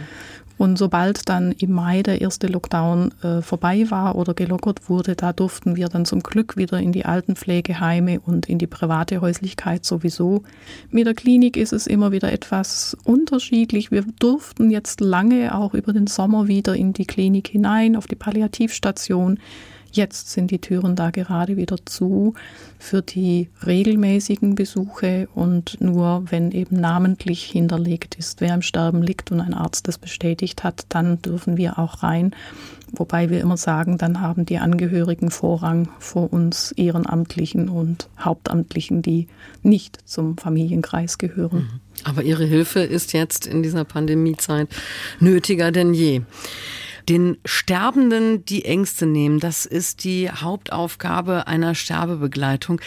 Und 0.56 0.78
sobald 0.78 1.28
dann 1.28 1.52
im 1.52 1.72
Mai 1.72 2.02
der 2.02 2.20
erste 2.20 2.46
Lockdown 2.46 3.10
äh, 3.22 3.42
vorbei 3.42 3.90
war 3.90 4.14
oder 4.14 4.34
gelockert 4.34 4.88
wurde, 4.88 5.16
da 5.16 5.32
durften 5.32 5.74
wir 5.74 5.88
dann 5.88 6.04
zum 6.04 6.22
Glück 6.22 6.56
wieder 6.56 6.78
in 6.78 6.92
die 6.92 7.04
Altenpflegeheime 7.04 8.20
und 8.20 8.48
in 8.48 8.58
die 8.58 8.68
private 8.68 9.20
Häuslichkeit 9.20 9.84
sowieso. 9.84 10.44
Mit 10.90 11.06
der 11.06 11.14
Klinik 11.14 11.56
ist 11.56 11.72
es 11.72 11.88
immer 11.88 12.12
wieder 12.12 12.32
etwas 12.32 12.96
unterschiedlich. 13.02 13.90
Wir 13.90 14.04
durften 14.20 14.70
jetzt 14.70 15.00
lange 15.00 15.56
auch 15.56 15.74
über 15.74 15.92
den 15.92 16.06
Sommer 16.06 16.46
wieder 16.46 16.76
in 16.76 16.92
die 16.92 17.06
Klinik 17.06 17.48
hinein, 17.48 17.96
auf 17.96 18.06
die 18.06 18.16
Palliativstation. 18.16 19.40
Jetzt 19.94 20.30
sind 20.30 20.50
die 20.50 20.60
Türen 20.60 20.96
da 20.96 21.10
gerade 21.10 21.56
wieder 21.56 21.76
zu 21.84 22.34
für 22.80 23.00
die 23.00 23.48
regelmäßigen 23.64 24.56
Besuche 24.56 25.28
und 25.36 25.80
nur 25.80 26.24
wenn 26.30 26.50
eben 26.50 26.80
namentlich 26.80 27.44
hinterlegt 27.44 28.16
ist, 28.16 28.40
wer 28.40 28.54
im 28.54 28.62
Sterben 28.62 29.02
liegt 29.02 29.30
und 29.30 29.40
ein 29.40 29.54
Arzt 29.54 29.86
das 29.86 29.98
bestätigt 29.98 30.64
hat, 30.64 30.86
dann 30.88 31.22
dürfen 31.22 31.56
wir 31.56 31.78
auch 31.78 32.02
rein. 32.02 32.34
Wobei 32.90 33.30
wir 33.30 33.40
immer 33.40 33.56
sagen, 33.56 33.96
dann 33.96 34.20
haben 34.20 34.46
die 34.46 34.58
Angehörigen 34.58 35.30
Vorrang 35.30 35.88
vor 36.00 36.32
uns 36.32 36.72
Ehrenamtlichen 36.72 37.68
und 37.68 38.08
Hauptamtlichen, 38.18 39.00
die 39.00 39.28
nicht 39.62 40.00
zum 40.04 40.36
Familienkreis 40.36 41.18
gehören. 41.18 41.58
Mhm. 41.58 41.80
Aber 42.02 42.24
Ihre 42.24 42.44
Hilfe 42.44 42.80
ist 42.80 43.12
jetzt 43.12 43.46
in 43.46 43.62
dieser 43.62 43.84
Pandemiezeit 43.84 44.68
nötiger 45.20 45.70
denn 45.70 45.94
je. 45.94 46.22
Den 47.08 47.36
Sterbenden 47.44 48.44
die 48.44 48.64
Ängste 48.64 49.06
nehmen, 49.06 49.40
das 49.40 49.66
ist 49.66 50.04
die 50.04 50.30
Hauptaufgabe 50.30 51.46
einer 51.46 51.74
Sterbebegleitung. 51.74 52.80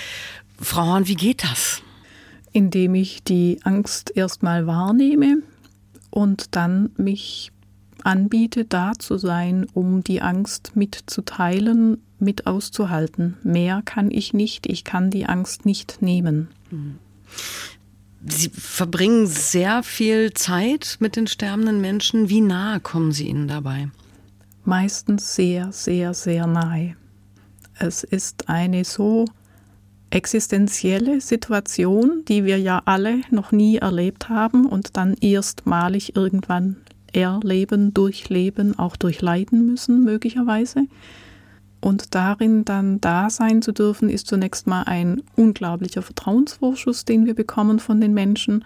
Frau 0.60 0.86
Horn, 0.86 1.08
wie 1.08 1.16
geht 1.16 1.44
das? 1.44 1.82
Indem 2.52 2.96
ich 2.96 3.24
die 3.24 3.60
Angst 3.64 4.12
erstmal 4.16 4.66
wahrnehme 4.66 5.44
und 6.10 6.56
dann 6.56 6.90
mich 6.98 7.52
anbiete, 8.04 8.66
da 8.66 8.94
zu 8.98 9.18
sein, 9.18 9.68
um 9.74 10.04
die 10.04 10.22
Angst 10.22 10.72
mitzuteilen, 10.76 12.02
mit 12.20 12.48
auszuhalten. 12.48 13.38
Mehr 13.44 13.82
kann 13.86 14.10
ich 14.10 14.34
nicht. 14.34 14.66
Ich 14.66 14.84
kann 14.84 15.12
die 15.12 15.26
Angst 15.26 15.66
nicht 15.66 16.02
nehmen. 16.02 16.48
Sie 18.26 18.50
verbringen 18.50 19.28
sehr 19.28 19.84
viel 19.84 20.34
Zeit 20.34 20.98
mit 21.00 21.16
den 21.16 21.28
sterbenden 21.28 21.80
Menschen. 21.82 22.30
Wie 22.30 22.42
nahe 22.42 22.80
kommen 22.80 23.12
Sie 23.12 23.28
ihnen 23.28 23.48
dabei? 23.48 23.90
Meistens 24.68 25.34
sehr, 25.34 25.72
sehr, 25.72 26.14
sehr 26.14 26.46
nahe. 26.46 26.96
Es 27.80 28.04
ist 28.04 28.50
eine 28.50 28.84
so 28.84 29.26
existenzielle 30.10 31.22
Situation, 31.22 32.24
die 32.28 32.44
wir 32.46 32.60
ja 32.60 32.82
alle 32.86 33.22
noch 33.32 33.52
nie 33.52 33.78
erlebt 33.78 34.30
haben 34.30 34.66
und 34.66 34.98
dann 34.98 35.16
erstmalig 35.16 36.16
irgendwann 36.16 36.78
erleben, 37.14 37.94
durchleben, 37.94 38.78
auch 38.78 38.96
durchleiden 38.96 39.66
müssen, 39.66 40.04
möglicherweise. 40.04 40.86
Und 41.80 42.16
darin 42.16 42.66
dann 42.66 43.00
da 43.02 43.30
sein 43.30 43.62
zu 43.62 43.72
dürfen, 43.72 44.10
ist 44.10 44.28
zunächst 44.28 44.68
mal 44.68 44.84
ein 44.84 45.22
unglaublicher 45.36 46.02
Vertrauensvorschuss, 46.02 47.06
den 47.06 47.26
wir 47.26 47.36
bekommen 47.36 47.80
von 47.80 48.02
den 48.02 48.14
Menschen. 48.14 48.66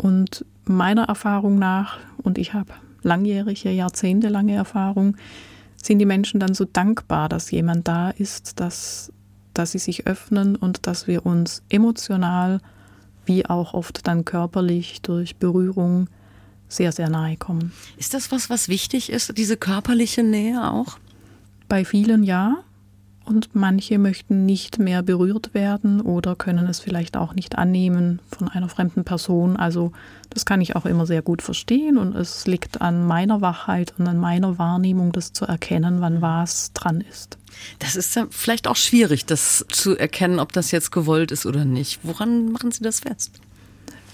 Und 0.00 0.44
meiner 0.64 1.04
Erfahrung 1.04 1.58
nach, 1.58 1.98
und 2.22 2.38
ich 2.38 2.54
habe 2.54 2.72
langjährige, 3.02 3.70
jahrzehntelange 3.70 4.54
Erfahrung, 4.54 5.16
sind 5.82 5.98
die 5.98 6.06
Menschen 6.06 6.40
dann 6.40 6.54
so 6.54 6.64
dankbar, 6.64 7.28
dass 7.28 7.50
jemand 7.50 7.88
da 7.88 8.10
ist, 8.10 8.60
dass, 8.60 9.12
dass 9.54 9.72
sie 9.72 9.78
sich 9.78 10.06
öffnen 10.06 10.56
und 10.56 10.86
dass 10.86 11.06
wir 11.06 11.26
uns 11.26 11.62
emotional 11.68 12.60
wie 13.24 13.46
auch 13.46 13.74
oft 13.74 14.06
dann 14.06 14.24
körperlich 14.24 15.02
durch 15.02 15.36
Berührung 15.36 16.08
sehr, 16.68 16.92
sehr 16.92 17.10
nahe 17.10 17.36
kommen. 17.36 17.72
Ist 17.96 18.14
das 18.14 18.32
was, 18.32 18.50
was 18.50 18.68
wichtig 18.68 19.10
ist, 19.10 19.36
diese 19.36 19.56
körperliche 19.56 20.22
Nähe 20.22 20.70
auch? 20.70 20.98
Bei 21.68 21.84
vielen 21.84 22.24
ja 22.24 22.64
und 23.24 23.54
manche 23.54 23.98
möchten 23.98 24.44
nicht 24.46 24.78
mehr 24.78 25.02
berührt 25.02 25.54
werden 25.54 26.00
oder 26.00 26.34
können 26.34 26.66
es 26.66 26.80
vielleicht 26.80 27.16
auch 27.16 27.34
nicht 27.34 27.56
annehmen 27.56 28.20
von 28.36 28.48
einer 28.48 28.68
fremden 28.68 29.04
Person. 29.04 29.56
Also 29.56 29.92
das 30.30 30.44
kann 30.44 30.60
ich 30.60 30.76
auch 30.76 30.86
immer 30.86 31.06
sehr 31.06 31.22
gut 31.22 31.42
verstehen 31.42 31.98
und 31.98 32.14
es 32.16 32.46
liegt 32.46 32.80
an 32.80 33.06
meiner 33.06 33.40
Wachheit 33.40 33.94
und 33.98 34.06
an 34.08 34.18
meiner 34.18 34.58
Wahrnehmung, 34.58 35.12
das 35.12 35.32
zu 35.32 35.44
erkennen, 35.44 36.00
wann 36.00 36.22
was 36.22 36.72
dran 36.72 37.00
ist. 37.00 37.38
Das 37.78 37.96
ist 37.96 38.16
ja 38.16 38.26
vielleicht 38.30 38.66
auch 38.66 38.76
schwierig, 38.76 39.26
das 39.26 39.64
zu 39.68 39.96
erkennen, 39.96 40.38
ob 40.38 40.52
das 40.52 40.70
jetzt 40.70 40.90
gewollt 40.90 41.30
ist 41.30 41.46
oder 41.46 41.64
nicht. 41.64 42.00
Woran 42.02 42.50
machen 42.50 42.72
Sie 42.72 42.82
das 42.82 43.00
fest? 43.00 43.32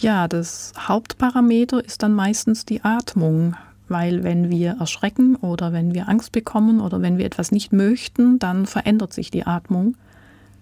Ja, 0.00 0.28
das 0.28 0.72
Hauptparameter 0.78 1.84
ist 1.84 2.02
dann 2.02 2.14
meistens 2.14 2.64
die 2.64 2.84
Atmung 2.84 3.56
weil 3.88 4.22
wenn 4.22 4.50
wir 4.50 4.76
erschrecken 4.80 5.36
oder 5.36 5.72
wenn 5.72 5.94
wir 5.94 6.08
Angst 6.08 6.32
bekommen 6.32 6.80
oder 6.80 7.02
wenn 7.02 7.18
wir 7.18 7.26
etwas 7.26 7.52
nicht 7.52 7.72
möchten, 7.72 8.38
dann 8.38 8.66
verändert 8.66 9.12
sich 9.12 9.30
die 9.30 9.46
Atmung, 9.46 9.96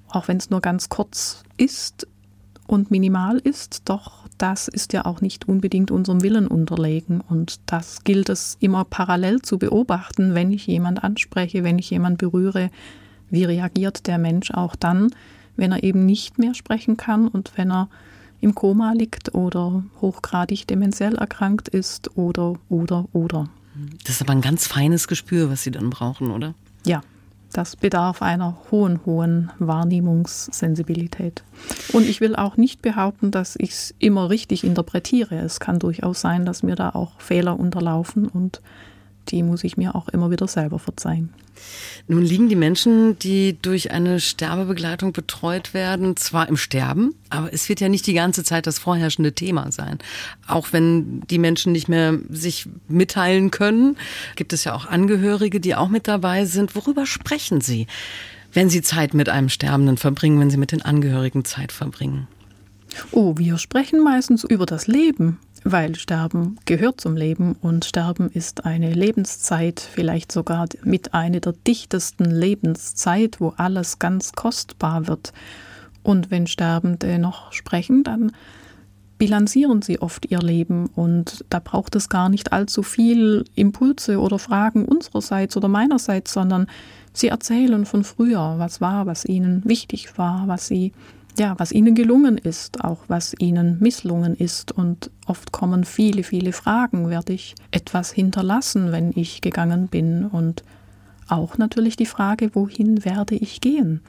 auch 0.08 0.28
wenn 0.28 0.36
es 0.36 0.50
nur 0.50 0.60
ganz 0.60 0.88
kurz 0.88 1.42
ist 1.56 2.06
und 2.66 2.90
minimal 2.90 3.38
ist, 3.38 3.82
doch 3.84 4.26
das 4.38 4.68
ist 4.68 4.92
ja 4.92 5.06
auch 5.06 5.20
nicht 5.20 5.48
unbedingt 5.48 5.90
unserem 5.90 6.22
Willen 6.22 6.46
unterlegen. 6.46 7.20
Und 7.20 7.60
das 7.66 8.04
gilt 8.04 8.28
es 8.28 8.56
immer 8.60 8.84
parallel 8.84 9.40
zu 9.42 9.58
beobachten, 9.58 10.34
wenn 10.34 10.52
ich 10.52 10.66
jemand 10.66 11.02
anspreche, 11.02 11.64
wenn 11.64 11.78
ich 11.78 11.90
jemand 11.90 12.18
berühre, 12.18 12.70
wie 13.30 13.44
reagiert 13.44 14.06
der 14.06 14.18
Mensch 14.18 14.50
auch 14.50 14.76
dann, 14.76 15.10
wenn 15.56 15.72
er 15.72 15.82
eben 15.82 16.04
nicht 16.04 16.38
mehr 16.38 16.54
sprechen 16.54 16.96
kann 16.96 17.28
und 17.28 17.52
wenn 17.56 17.70
er 17.70 17.88
im 18.40 18.54
Koma 18.54 18.92
liegt 18.92 19.34
oder 19.34 19.82
hochgradig 20.00 20.66
dementiell 20.66 21.16
erkrankt 21.16 21.68
ist 21.68 22.16
oder, 22.16 22.54
oder, 22.68 23.06
oder. 23.12 23.48
Das 24.04 24.16
ist 24.16 24.22
aber 24.22 24.32
ein 24.32 24.40
ganz 24.40 24.66
feines 24.66 25.08
Gespür, 25.08 25.50
was 25.50 25.62
Sie 25.62 25.70
dann 25.70 25.90
brauchen, 25.90 26.30
oder? 26.30 26.54
Ja, 26.84 27.02
das 27.52 27.76
bedarf 27.76 28.22
einer 28.22 28.56
hohen, 28.70 29.00
hohen 29.06 29.50
Wahrnehmungssensibilität. 29.58 31.42
Und 31.92 32.06
ich 32.06 32.20
will 32.20 32.36
auch 32.36 32.56
nicht 32.56 32.82
behaupten, 32.82 33.30
dass 33.30 33.56
ich 33.58 33.70
es 33.70 33.94
immer 33.98 34.30
richtig 34.30 34.64
interpretiere. 34.64 35.36
Es 35.36 35.60
kann 35.60 35.78
durchaus 35.78 36.20
sein, 36.20 36.44
dass 36.44 36.62
mir 36.62 36.74
da 36.74 36.90
auch 36.90 37.20
Fehler 37.20 37.58
unterlaufen 37.58 38.28
und 38.28 38.60
die 39.30 39.42
muss 39.42 39.64
ich 39.64 39.76
mir 39.76 39.94
auch 39.94 40.08
immer 40.08 40.30
wieder 40.30 40.48
selber 40.48 40.78
verzeihen. 40.78 41.32
Nun 42.08 42.22
liegen 42.22 42.48
die 42.48 42.56
Menschen, 42.56 43.18
die 43.18 43.56
durch 43.60 43.90
eine 43.90 44.20
Sterbebegleitung 44.20 45.12
betreut 45.12 45.74
werden, 45.74 46.16
zwar 46.16 46.48
im 46.48 46.56
Sterben, 46.56 47.14
aber 47.30 47.52
es 47.52 47.68
wird 47.68 47.80
ja 47.80 47.88
nicht 47.88 48.06
die 48.06 48.14
ganze 48.14 48.44
Zeit 48.44 48.66
das 48.66 48.78
vorherrschende 48.78 49.32
Thema 49.32 49.72
sein. 49.72 49.98
Auch 50.46 50.72
wenn 50.72 51.20
die 51.22 51.38
Menschen 51.38 51.72
nicht 51.72 51.88
mehr 51.88 52.18
sich 52.28 52.68
mitteilen 52.88 53.50
können, 53.50 53.96
gibt 54.36 54.52
es 54.52 54.64
ja 54.64 54.74
auch 54.74 54.86
Angehörige, 54.86 55.60
die 55.60 55.74
auch 55.74 55.88
mit 55.88 56.06
dabei 56.08 56.44
sind. 56.44 56.74
Worüber 56.74 57.06
sprechen 57.06 57.60
Sie, 57.60 57.86
wenn 58.52 58.70
Sie 58.70 58.82
Zeit 58.82 59.14
mit 59.14 59.28
einem 59.28 59.48
Sterbenden 59.48 59.96
verbringen, 59.96 60.38
wenn 60.40 60.50
Sie 60.50 60.58
mit 60.58 60.72
den 60.72 60.82
Angehörigen 60.82 61.44
Zeit 61.44 61.72
verbringen? 61.72 62.28
Oh, 63.10 63.34
wir 63.36 63.58
sprechen 63.58 64.02
meistens 64.02 64.44
über 64.44 64.66
das 64.66 64.86
Leben, 64.86 65.38
weil 65.68 65.96
Sterben 65.96 66.58
gehört 66.64 67.00
zum 67.00 67.16
Leben 67.16 67.56
und 67.60 67.84
Sterben 67.84 68.30
ist 68.30 68.64
eine 68.64 68.92
Lebenszeit, 68.92 69.80
vielleicht 69.80 70.30
sogar 70.30 70.66
mit 70.84 71.12
einer 71.12 71.40
der 71.40 71.54
dichtesten 71.66 72.30
Lebenszeit, 72.30 73.40
wo 73.40 73.52
alles 73.56 73.98
ganz 73.98 74.32
kostbar 74.32 75.08
wird. 75.08 75.32
Und 76.04 76.30
wenn 76.30 76.46
Sterbende 76.46 77.18
noch 77.18 77.52
sprechen, 77.52 78.04
dann 78.04 78.30
bilanzieren 79.18 79.82
sie 79.82 80.00
oft 80.00 80.30
ihr 80.30 80.38
Leben 80.38 80.86
und 80.94 81.44
da 81.50 81.58
braucht 81.58 81.96
es 81.96 82.08
gar 82.08 82.28
nicht 82.28 82.52
allzu 82.52 82.84
viel 82.84 83.44
Impulse 83.56 84.20
oder 84.20 84.38
Fragen 84.38 84.84
unsererseits 84.84 85.56
oder 85.56 85.66
meinerseits, 85.66 86.32
sondern 86.32 86.68
sie 87.12 87.28
erzählen 87.28 87.86
von 87.86 88.04
früher, 88.04 88.54
was 88.58 88.80
war, 88.80 89.06
was 89.06 89.24
ihnen 89.24 89.64
wichtig 89.64 90.16
war, 90.16 90.46
was 90.46 90.68
sie 90.68 90.92
ja, 91.38 91.54
was 91.58 91.72
ihnen 91.72 91.94
gelungen 91.94 92.38
ist, 92.38 92.84
auch 92.84 93.00
was 93.08 93.34
ihnen 93.38 93.78
misslungen 93.80 94.34
ist. 94.34 94.72
Und 94.72 95.10
oft 95.26 95.52
kommen 95.52 95.84
viele, 95.84 96.22
viele 96.22 96.52
Fragen. 96.52 97.10
Werde 97.10 97.32
ich 97.32 97.54
etwas 97.70 98.12
hinterlassen, 98.12 98.92
wenn 98.92 99.12
ich 99.14 99.40
gegangen 99.40 99.88
bin? 99.88 100.26
Und 100.26 100.64
auch 101.28 101.58
natürlich 101.58 101.96
die 101.96 102.06
Frage, 102.06 102.54
wohin 102.54 103.04
werde 103.04 103.34
ich 103.34 103.60
gehen? 103.60 104.00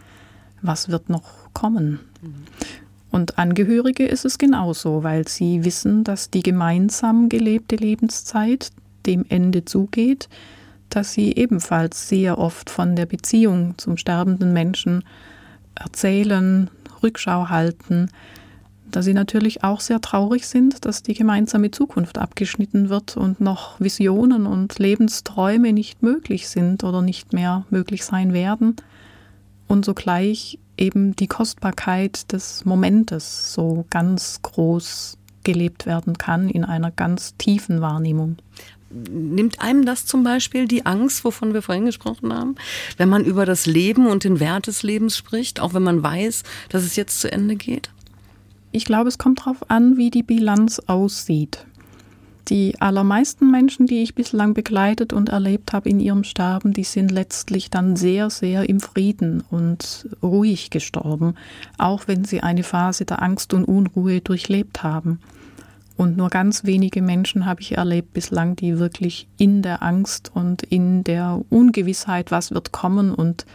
Was 0.62 0.90
wird 0.90 1.10
noch 1.10 1.54
kommen? 1.54 2.00
Und 3.12 3.38
Angehörige 3.38 4.06
ist 4.06 4.26
es 4.26 4.38
genauso, 4.38 5.04
weil 5.04 5.28
sie 5.28 5.64
wissen, 5.64 6.04
dass 6.04 6.30
die 6.30 6.44
gemeinsam 6.44 7.30
gelebte 7.30 7.76
Lebenszeit 7.76 8.72
dem 9.06 9.26
Ende 9.30 9.66
zugeht, 9.66 10.30
dass 10.90 11.14
sie 11.14 11.34
ebenfalls 11.34 12.08
sehr 12.10 12.38
oft 12.38 12.70
von 12.70 12.96
der 12.96 13.06
Beziehung 13.06 13.76
zum 13.78 13.98
sterbenden 13.98 14.54
Menschen 14.54 15.04
erzählen, 15.76 16.70
Rückschau 17.04 17.50
halten, 17.50 18.10
da 18.90 19.02
sie 19.02 19.14
natürlich 19.14 19.64
auch 19.64 19.82
sehr 19.82 20.00
traurig 20.00 20.48
sind, 20.48 20.86
dass 20.86 21.04
die 21.04 21.14
gemeinsame 21.14 21.72
Zukunft 21.72 22.18
abgeschnitten 22.18 22.90
wird 22.90 23.18
und 23.18 23.42
noch 23.42 23.80
Visionen 23.80 24.46
und 24.46 24.80
Lebensträume 24.80 25.74
nicht 25.74 26.04
möglich 26.04 26.48
sind 26.48 26.84
oder 26.84 27.02
nicht 27.02 27.34
mehr 27.34 27.66
möglich 27.70 28.06
sein 28.06 28.34
werden 28.34 28.76
und 29.68 29.84
sogleich 29.84 30.60
eben 30.78 31.16
die 31.16 31.28
Kostbarkeit 31.28 32.32
des 32.32 32.64
Momentes 32.66 33.54
so 33.54 33.86
ganz 33.90 34.42
groß 34.42 35.18
gelebt 35.44 35.86
werden 35.86 36.18
kann 36.18 36.50
in 36.50 36.64
einer 36.64 36.92
ganz 36.92 37.36
tiefen 37.38 37.82
Wahrnehmung. 37.82 38.38
Nimmt 38.90 39.62
einem 39.62 39.86
das 39.86 40.06
zum 40.06 40.24
Beispiel 40.24 40.68
die 40.68 40.86
Angst, 40.86 41.24
wovon 41.24 41.54
wir 41.54 41.62
vorhin 41.62 41.86
gesprochen 41.86 42.34
haben, 42.34 42.56
wenn 42.98 43.10
man 43.10 43.26
über 43.26 43.46
das 43.46 43.66
Leben 43.66 44.08
und 44.08 44.24
den 44.24 44.40
Wert 44.40 44.68
des 44.68 44.84
Lebens 44.84 45.18
spricht, 45.18 45.60
auch 45.60 45.74
wenn 45.74 45.84
man 45.84 46.04
weiß, 46.04 46.44
dass 46.70 46.84
es 46.84 46.96
jetzt 46.96 47.20
zu 47.20 47.32
Ende 47.32 47.56
geht? 47.56 47.90
Ich 48.72 48.86
glaube, 48.86 49.10
es 49.10 49.18
kommt 49.18 49.42
darauf 49.42 49.70
an, 49.70 49.98
wie 49.98 50.12
die 50.12 50.24
Bilanz 50.24 50.80
aussieht. 50.88 51.66
Die 52.50 52.80
allermeisten 52.80 53.52
Menschen, 53.52 53.88
die 53.88 54.04
ich 54.04 54.16
bislang 54.16 54.54
begleitet 54.54 55.12
und 55.12 55.28
erlebt 55.28 55.74
habe 55.74 55.90
in 55.90 56.00
ihrem 56.00 56.24
Sterben, 56.24 56.72
die 56.72 56.86
sind 56.86 57.12
letztlich 57.12 57.70
dann 57.70 57.98
sehr, 57.98 58.30
sehr 58.30 58.70
im 58.70 58.80
Frieden 58.80 59.44
und 59.52 60.08
ruhig 60.24 60.70
gestorben, 60.70 61.36
auch 61.78 62.08
wenn 62.08 62.24
sie 62.24 62.42
eine 62.42 62.64
Phase 62.64 63.04
der 63.04 63.22
Angst 63.22 63.54
und 63.54 63.66
Unruhe 63.66 64.22
durchlebt 64.22 64.82
haben. 64.82 65.20
Und 65.98 66.16
nur 66.16 66.30
ganz 66.30 66.64
wenige 66.64 67.02
Menschen 67.02 67.48
habe 67.48 67.62
ich 67.62 67.76
erlebt 67.76 68.14
bislang, 68.14 68.56
die 68.56 68.78
wirklich 68.78 69.28
in 69.38 69.64
der 69.64 69.82
Angst 69.82 70.32
und 70.34 70.62
in 70.62 71.04
der 71.04 71.42
Ungewissheit, 71.50 72.30
was 72.30 72.52
wird 72.52 72.72
kommen 72.72 73.14
und 73.14 73.48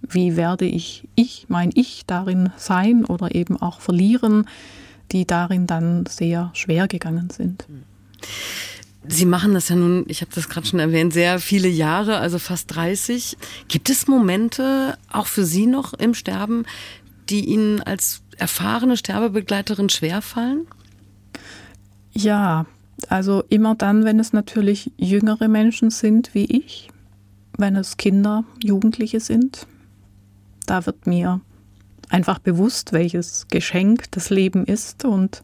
wie 0.00 0.36
werde 0.36 0.64
ich, 0.64 1.08
ich, 1.16 1.46
mein 1.48 1.70
Ich 1.74 2.04
darin 2.06 2.50
sein 2.56 3.04
oder 3.04 3.34
eben 3.34 3.60
auch 3.60 3.80
verlieren, 3.80 4.46
die 5.10 5.26
darin 5.26 5.66
dann 5.66 6.06
sehr 6.06 6.50
schwer 6.54 6.86
gegangen 6.86 7.28
sind. 7.30 7.66
Sie 9.08 9.24
machen 9.24 9.54
das 9.54 9.68
ja 9.68 9.76
nun, 9.76 10.04
ich 10.08 10.20
habe 10.20 10.30
das 10.34 10.48
gerade 10.48 10.66
schon 10.66 10.78
erwähnt, 10.78 11.12
sehr 11.12 11.40
viele 11.40 11.68
Jahre, 11.68 12.18
also 12.18 12.38
fast 12.38 12.74
30. 12.74 13.36
Gibt 13.66 13.90
es 13.90 14.06
Momente 14.06 14.96
auch 15.10 15.26
für 15.26 15.44
Sie 15.44 15.66
noch 15.66 15.94
im 15.94 16.14
Sterben, 16.14 16.64
die 17.28 17.46
Ihnen 17.46 17.80
als 17.80 18.22
erfahrene 18.36 18.96
Sterbebegleiterin 18.96 19.88
schwerfallen? 19.88 20.66
Ja, 22.12 22.66
also 23.08 23.42
immer 23.48 23.74
dann, 23.74 24.04
wenn 24.04 24.20
es 24.20 24.32
natürlich 24.32 24.92
jüngere 24.96 25.48
Menschen 25.48 25.90
sind 25.90 26.34
wie 26.34 26.44
ich, 26.44 26.88
wenn 27.56 27.76
es 27.76 27.96
Kinder, 27.96 28.44
Jugendliche 28.62 29.20
sind, 29.20 29.66
da 30.66 30.86
wird 30.86 31.06
mir 31.06 31.40
einfach 32.08 32.38
bewusst, 32.38 32.92
welches 32.92 33.46
Geschenk 33.48 34.10
das 34.10 34.30
Leben 34.30 34.64
ist 34.64 35.04
und 35.04 35.42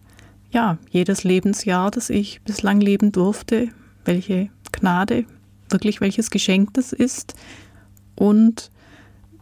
ja, 0.50 0.78
jedes 0.90 1.24
Lebensjahr, 1.24 1.90
das 1.90 2.10
ich 2.10 2.40
bislang 2.42 2.80
leben 2.80 3.12
durfte, 3.12 3.68
welche 4.04 4.48
Gnade, 4.72 5.24
wirklich 5.68 6.00
welches 6.00 6.30
Geschenk 6.30 6.74
das 6.74 6.92
ist. 6.92 7.34
Und 8.14 8.70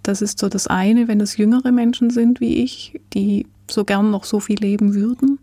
das 0.02 0.22
ist 0.22 0.38
so 0.38 0.48
das 0.48 0.66
eine, 0.66 1.08
wenn 1.08 1.20
es 1.20 1.36
jüngere 1.36 1.72
Menschen 1.72 2.10
sind 2.10 2.40
wie 2.40 2.62
ich, 2.62 3.00
die 3.12 3.46
so 3.70 3.84
gern 3.84 4.10
noch 4.10 4.24
so 4.24 4.40
viel 4.40 4.58
leben 4.58 4.94
würden. 4.94 5.38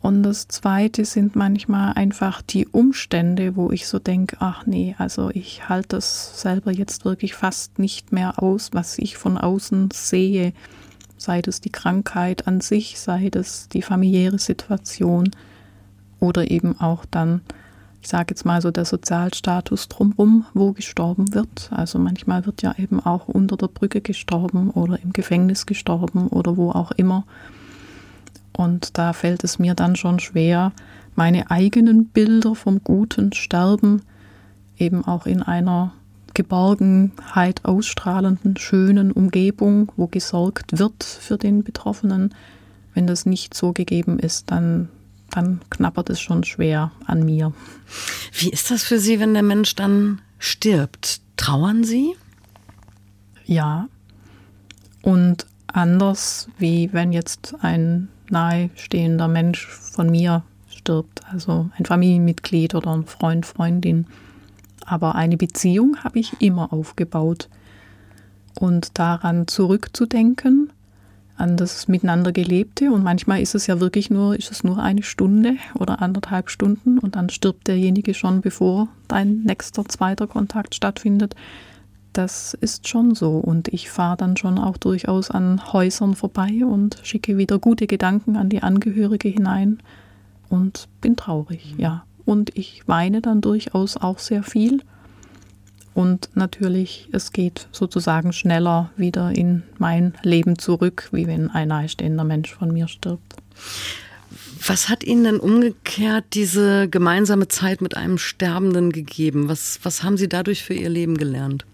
Und 0.00 0.22
das 0.22 0.46
Zweite 0.46 1.04
sind 1.04 1.34
manchmal 1.34 1.92
einfach 1.94 2.40
die 2.40 2.66
Umstände, 2.66 3.56
wo 3.56 3.72
ich 3.72 3.88
so 3.88 3.98
denke, 3.98 4.36
ach 4.38 4.64
nee, 4.64 4.94
also 4.98 5.30
ich 5.30 5.68
halte 5.68 5.96
das 5.96 6.40
selber 6.40 6.70
jetzt 6.70 7.04
wirklich 7.04 7.34
fast 7.34 7.78
nicht 7.78 8.12
mehr 8.12 8.40
aus, 8.40 8.70
was 8.72 8.98
ich 8.98 9.16
von 9.16 9.36
außen 9.36 9.90
sehe, 9.92 10.52
sei 11.16 11.42
es 11.44 11.60
die 11.60 11.72
Krankheit 11.72 12.46
an 12.46 12.60
sich, 12.60 13.00
sei 13.00 13.28
es 13.34 13.68
die 13.68 13.82
familiäre 13.82 14.38
Situation 14.38 15.30
oder 16.20 16.48
eben 16.48 16.80
auch 16.80 17.04
dann, 17.04 17.40
ich 18.00 18.08
sage 18.08 18.26
jetzt 18.30 18.44
mal 18.44 18.62
so 18.62 18.70
der 18.70 18.84
Sozialstatus 18.84 19.88
drumherum, 19.88 20.46
wo 20.54 20.72
gestorben 20.72 21.34
wird. 21.34 21.70
Also 21.72 21.98
manchmal 21.98 22.46
wird 22.46 22.62
ja 22.62 22.72
eben 22.78 23.00
auch 23.00 23.26
unter 23.26 23.56
der 23.56 23.66
Brücke 23.66 24.00
gestorben 24.00 24.70
oder 24.70 25.02
im 25.02 25.12
Gefängnis 25.12 25.66
gestorben 25.66 26.28
oder 26.28 26.56
wo 26.56 26.70
auch 26.70 26.92
immer. 26.92 27.24
Und 28.58 28.98
da 28.98 29.12
fällt 29.12 29.44
es 29.44 29.60
mir 29.60 29.74
dann 29.74 29.94
schon 29.94 30.18
schwer, 30.18 30.72
meine 31.14 31.48
eigenen 31.48 32.06
Bilder 32.06 32.56
vom 32.56 32.82
guten 32.82 33.32
Sterben 33.32 34.02
eben 34.76 35.04
auch 35.04 35.26
in 35.26 35.44
einer 35.44 35.92
Geborgenheit 36.34 37.64
ausstrahlenden, 37.64 38.56
schönen 38.56 39.12
Umgebung, 39.12 39.92
wo 39.94 40.08
gesorgt 40.08 40.76
wird 40.76 41.04
für 41.04 41.38
den 41.38 41.62
Betroffenen. 41.62 42.34
Wenn 42.94 43.06
das 43.06 43.26
nicht 43.26 43.54
so 43.54 43.72
gegeben 43.72 44.18
ist, 44.18 44.50
dann, 44.50 44.88
dann 45.30 45.60
knappert 45.70 46.10
es 46.10 46.20
schon 46.20 46.42
schwer 46.42 46.90
an 47.06 47.24
mir. 47.24 47.52
Wie 48.32 48.50
ist 48.50 48.72
das 48.72 48.82
für 48.82 48.98
Sie, 48.98 49.20
wenn 49.20 49.34
der 49.34 49.44
Mensch 49.44 49.76
dann 49.76 50.20
stirbt? 50.40 51.20
Trauern 51.36 51.84
Sie? 51.84 52.16
Ja. 53.46 53.86
Und 55.00 55.46
anders 55.68 56.48
wie 56.58 56.92
wenn 56.92 57.12
jetzt 57.12 57.54
ein 57.60 58.08
nahestehender 58.30 59.28
Mensch 59.28 59.66
von 59.66 60.10
mir 60.10 60.42
stirbt, 60.68 61.22
also 61.30 61.70
ein 61.76 61.86
Familienmitglied 61.86 62.74
oder 62.74 62.92
ein 62.92 63.06
Freund, 63.06 63.46
Freundin. 63.46 64.06
Aber 64.84 65.14
eine 65.14 65.36
Beziehung 65.36 65.96
habe 66.02 66.18
ich 66.18 66.40
immer 66.40 66.72
aufgebaut. 66.72 67.48
Und 68.58 68.98
daran 68.98 69.46
zurückzudenken, 69.46 70.72
an 71.38 71.56
das 71.56 71.88
Miteinander 71.88 72.32
gelebte. 72.32 72.90
Und 72.92 73.02
manchmal 73.02 73.40
ist 73.40 73.54
es 73.54 73.66
ja 73.66 73.80
wirklich 73.80 74.10
nur, 74.10 74.36
ist 74.36 74.50
es 74.50 74.64
nur 74.64 74.82
eine 74.82 75.02
Stunde 75.02 75.56
oder 75.74 76.02
anderthalb 76.02 76.50
Stunden 76.50 76.98
und 76.98 77.16
dann 77.16 77.30
stirbt 77.30 77.68
derjenige 77.68 78.12
schon, 78.12 78.40
bevor 78.40 78.88
dein 79.06 79.42
nächster 79.44 79.84
zweiter 79.86 80.26
Kontakt 80.26 80.74
stattfindet. 80.74 81.34
Das 82.18 82.52
ist 82.54 82.88
schon 82.88 83.14
so. 83.14 83.36
Und 83.36 83.68
ich 83.68 83.90
fahre 83.90 84.16
dann 84.16 84.36
schon 84.36 84.58
auch 84.58 84.76
durchaus 84.76 85.30
an 85.30 85.72
Häusern 85.72 86.16
vorbei 86.16 86.64
und 86.64 86.98
schicke 87.04 87.38
wieder 87.38 87.60
gute 87.60 87.86
Gedanken 87.86 88.34
an 88.36 88.48
die 88.48 88.60
Angehörige 88.60 89.28
hinein 89.28 89.78
und 90.48 90.88
bin 91.00 91.14
traurig, 91.14 91.74
mhm. 91.74 91.80
ja. 91.80 92.04
Und 92.24 92.58
ich 92.58 92.82
weine 92.88 93.20
dann 93.20 93.40
durchaus 93.40 93.96
auch 93.96 94.18
sehr 94.18 94.42
viel. 94.42 94.82
Und 95.94 96.30
natürlich, 96.34 97.08
es 97.12 97.30
geht 97.30 97.68
sozusagen 97.70 98.32
schneller 98.32 98.90
wieder 98.96 99.30
in 99.30 99.62
mein 99.78 100.14
Leben 100.24 100.58
zurück, 100.58 101.10
wie 101.12 101.28
wenn 101.28 101.50
ein 101.50 101.68
nahestehender 101.68 102.24
Mensch 102.24 102.52
von 102.52 102.72
mir 102.72 102.88
stirbt. 102.88 103.36
Was 104.66 104.88
hat 104.88 105.04
Ihnen 105.04 105.22
denn 105.22 105.38
umgekehrt 105.38 106.24
diese 106.34 106.88
gemeinsame 106.88 107.46
Zeit 107.46 107.80
mit 107.80 107.96
einem 107.96 108.18
Sterbenden 108.18 108.90
gegeben? 108.90 109.48
Was, 109.48 109.78
was 109.84 110.02
haben 110.02 110.16
Sie 110.16 110.28
dadurch 110.28 110.64
für 110.64 110.74
Ihr 110.74 110.88
Leben 110.88 111.16
gelernt? 111.16 111.64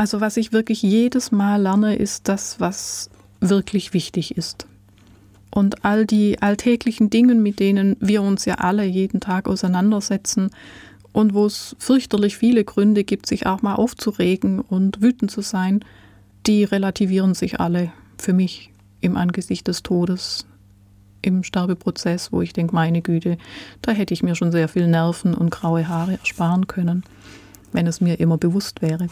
Also 0.00 0.22
was 0.22 0.38
ich 0.38 0.50
wirklich 0.50 0.80
jedes 0.80 1.30
Mal 1.30 1.60
lerne, 1.60 1.94
ist 1.94 2.26
das, 2.26 2.58
was 2.58 3.10
wirklich 3.40 3.92
wichtig 3.92 4.34
ist. 4.34 4.66
Und 5.50 5.84
all 5.84 6.06
die 6.06 6.40
alltäglichen 6.40 7.10
Dinge, 7.10 7.34
mit 7.34 7.60
denen 7.60 7.98
wir 8.00 8.22
uns 8.22 8.46
ja 8.46 8.54
alle 8.54 8.86
jeden 8.86 9.20
Tag 9.20 9.46
auseinandersetzen 9.46 10.52
und 11.12 11.34
wo 11.34 11.44
es 11.44 11.76
fürchterlich 11.78 12.38
viele 12.38 12.64
Gründe 12.64 13.04
gibt, 13.04 13.26
sich 13.26 13.44
auch 13.44 13.60
mal 13.60 13.74
aufzuregen 13.74 14.60
und 14.60 15.02
wütend 15.02 15.30
zu 15.30 15.42
sein, 15.42 15.84
die 16.46 16.64
relativieren 16.64 17.34
sich 17.34 17.60
alle 17.60 17.92
für 18.16 18.32
mich 18.32 18.70
im 19.02 19.18
Angesicht 19.18 19.68
des 19.68 19.82
Todes, 19.82 20.46
im 21.20 21.42
Sterbeprozess, 21.42 22.32
wo 22.32 22.40
ich 22.40 22.54
denke, 22.54 22.74
meine 22.74 23.02
Güte, 23.02 23.36
da 23.82 23.92
hätte 23.92 24.14
ich 24.14 24.22
mir 24.22 24.34
schon 24.34 24.50
sehr 24.50 24.68
viel 24.68 24.86
Nerven 24.86 25.34
und 25.34 25.50
graue 25.50 25.88
Haare 25.88 26.12
ersparen 26.12 26.66
können, 26.68 27.04
wenn 27.72 27.86
es 27.86 28.00
mir 28.00 28.18
immer 28.18 28.38
bewusst 28.38 28.80
wäre. 28.80 29.08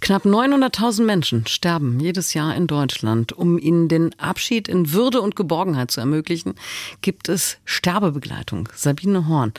Knapp 0.00 0.24
900.000 0.24 1.02
Menschen 1.04 1.46
sterben 1.46 2.00
jedes 2.00 2.34
Jahr 2.34 2.54
in 2.54 2.66
Deutschland. 2.66 3.32
Um 3.32 3.58
ihnen 3.58 3.88
den 3.88 4.18
Abschied 4.18 4.68
in 4.68 4.92
Würde 4.92 5.20
und 5.20 5.36
Geborgenheit 5.36 5.90
zu 5.90 6.00
ermöglichen, 6.00 6.54
gibt 7.00 7.28
es 7.28 7.58
Sterbebegleitung. 7.64 8.68
Sabine 8.74 9.28
Horn 9.28 9.52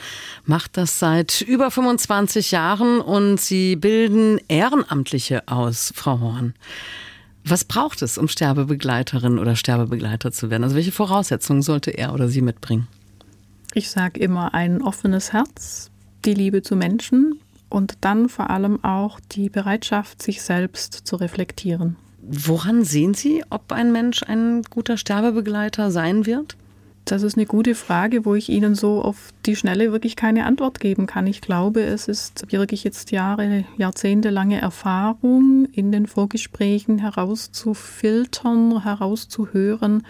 macht 0.44 0.76
das 0.76 0.98
seit 0.98 1.40
über 1.40 1.70
25 1.70 2.50
Jahren 2.50 3.00
und 3.00 3.40
sie 3.40 3.76
bilden 3.76 4.40
Ehrenamtliche 4.48 5.48
aus, 5.48 5.92
Frau 5.94 6.20
Horn. 6.20 6.54
Was 7.46 7.64
braucht 7.64 8.00
es, 8.00 8.16
um 8.16 8.26
Sterbebegleiterin 8.26 9.38
oder 9.38 9.54
Sterbebegleiter 9.54 10.32
zu 10.32 10.48
werden? 10.48 10.64
Also 10.64 10.76
welche 10.76 10.92
Voraussetzungen 10.92 11.60
sollte 11.60 11.90
er 11.90 12.14
oder 12.14 12.28
sie 12.28 12.40
mitbringen? 12.40 12.88
Ich 13.74 13.90
sage 13.90 14.20
immer 14.20 14.54
ein 14.54 14.80
offenes 14.80 15.32
Herz, 15.32 15.90
die 16.24 16.32
Liebe 16.32 16.62
zu 16.62 16.74
Menschen, 16.74 17.40
und 17.68 17.94
dann 18.02 18.28
vor 18.28 18.50
allem 18.50 18.82
auch 18.84 19.20
die 19.32 19.48
Bereitschaft, 19.48 20.22
sich 20.22 20.42
selbst 20.42 20.92
zu 20.92 21.16
reflektieren. 21.16 21.96
Woran 22.22 22.84
sehen 22.84 23.14
Sie, 23.14 23.44
ob 23.50 23.72
ein 23.72 23.92
Mensch 23.92 24.22
ein 24.22 24.62
guter 24.62 24.96
Sterbebegleiter 24.96 25.90
sein 25.90 26.24
wird? 26.24 26.56
Das 27.04 27.22
ist 27.22 27.36
eine 27.36 27.44
gute 27.44 27.74
Frage, 27.74 28.24
wo 28.24 28.34
ich 28.34 28.48
Ihnen 28.48 28.74
so 28.74 29.02
auf 29.02 29.34
die 29.44 29.56
Schnelle 29.56 29.92
wirklich 29.92 30.16
keine 30.16 30.46
Antwort 30.46 30.80
geben 30.80 31.06
kann. 31.06 31.26
Ich 31.26 31.42
glaube, 31.42 31.82
es 31.82 32.08
ist 32.08 32.50
wirklich 32.50 32.82
jetzt 32.82 33.10
Jahre, 33.10 33.66
jahrzehntelange 33.76 34.58
Erfahrung 34.58 35.66
in 35.72 35.92
den 35.92 36.06
Vorgesprächen 36.06 36.98
herauszufiltern, 36.98 38.82
herauszuhören, 38.82 40.02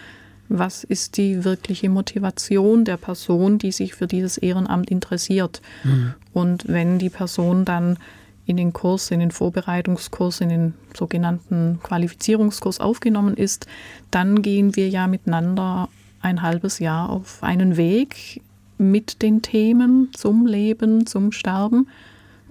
was 0.59 0.85
ist 0.85 1.17
die 1.17 1.45
wirkliche 1.45 1.89
Motivation 1.89 2.85
der 2.85 2.97
Person, 2.97 3.59
die 3.59 3.73
sich 3.73 3.95
für 3.95 4.07
dieses 4.07 4.39
Ehrenamt 4.39 4.91
interessiert. 4.91 5.61
Mhm. 5.83 6.15
Und 6.33 6.69
wenn 6.69 6.99
die 6.99 7.11
Person 7.11 7.65
dann 7.65 7.99
in 8.47 8.57
den 8.57 8.73
Kurs, 8.73 9.11
in 9.11 9.21
den 9.21 9.31
Vorbereitungskurs, 9.31 10.41
in 10.41 10.49
den 10.49 10.75
sogenannten 10.97 11.81
Qualifizierungskurs 11.83 12.81
aufgenommen 12.81 13.35
ist, 13.35 13.67
dann 14.11 14.43
gehen 14.43 14.77
wir 14.77 14.89
ja 14.89 15.07
miteinander 15.07 15.89
ein 16.21 16.43
halbes 16.43 16.79
Jahr 16.79 17.11
auf 17.11 17.43
einen 17.43 17.77
Weg 17.77 18.43
mit 18.79 19.23
den 19.23 19.43
Themen 19.43 20.11
zum 20.15 20.47
Leben, 20.47 21.07
zum 21.07 21.33
Sterben. 21.33 21.89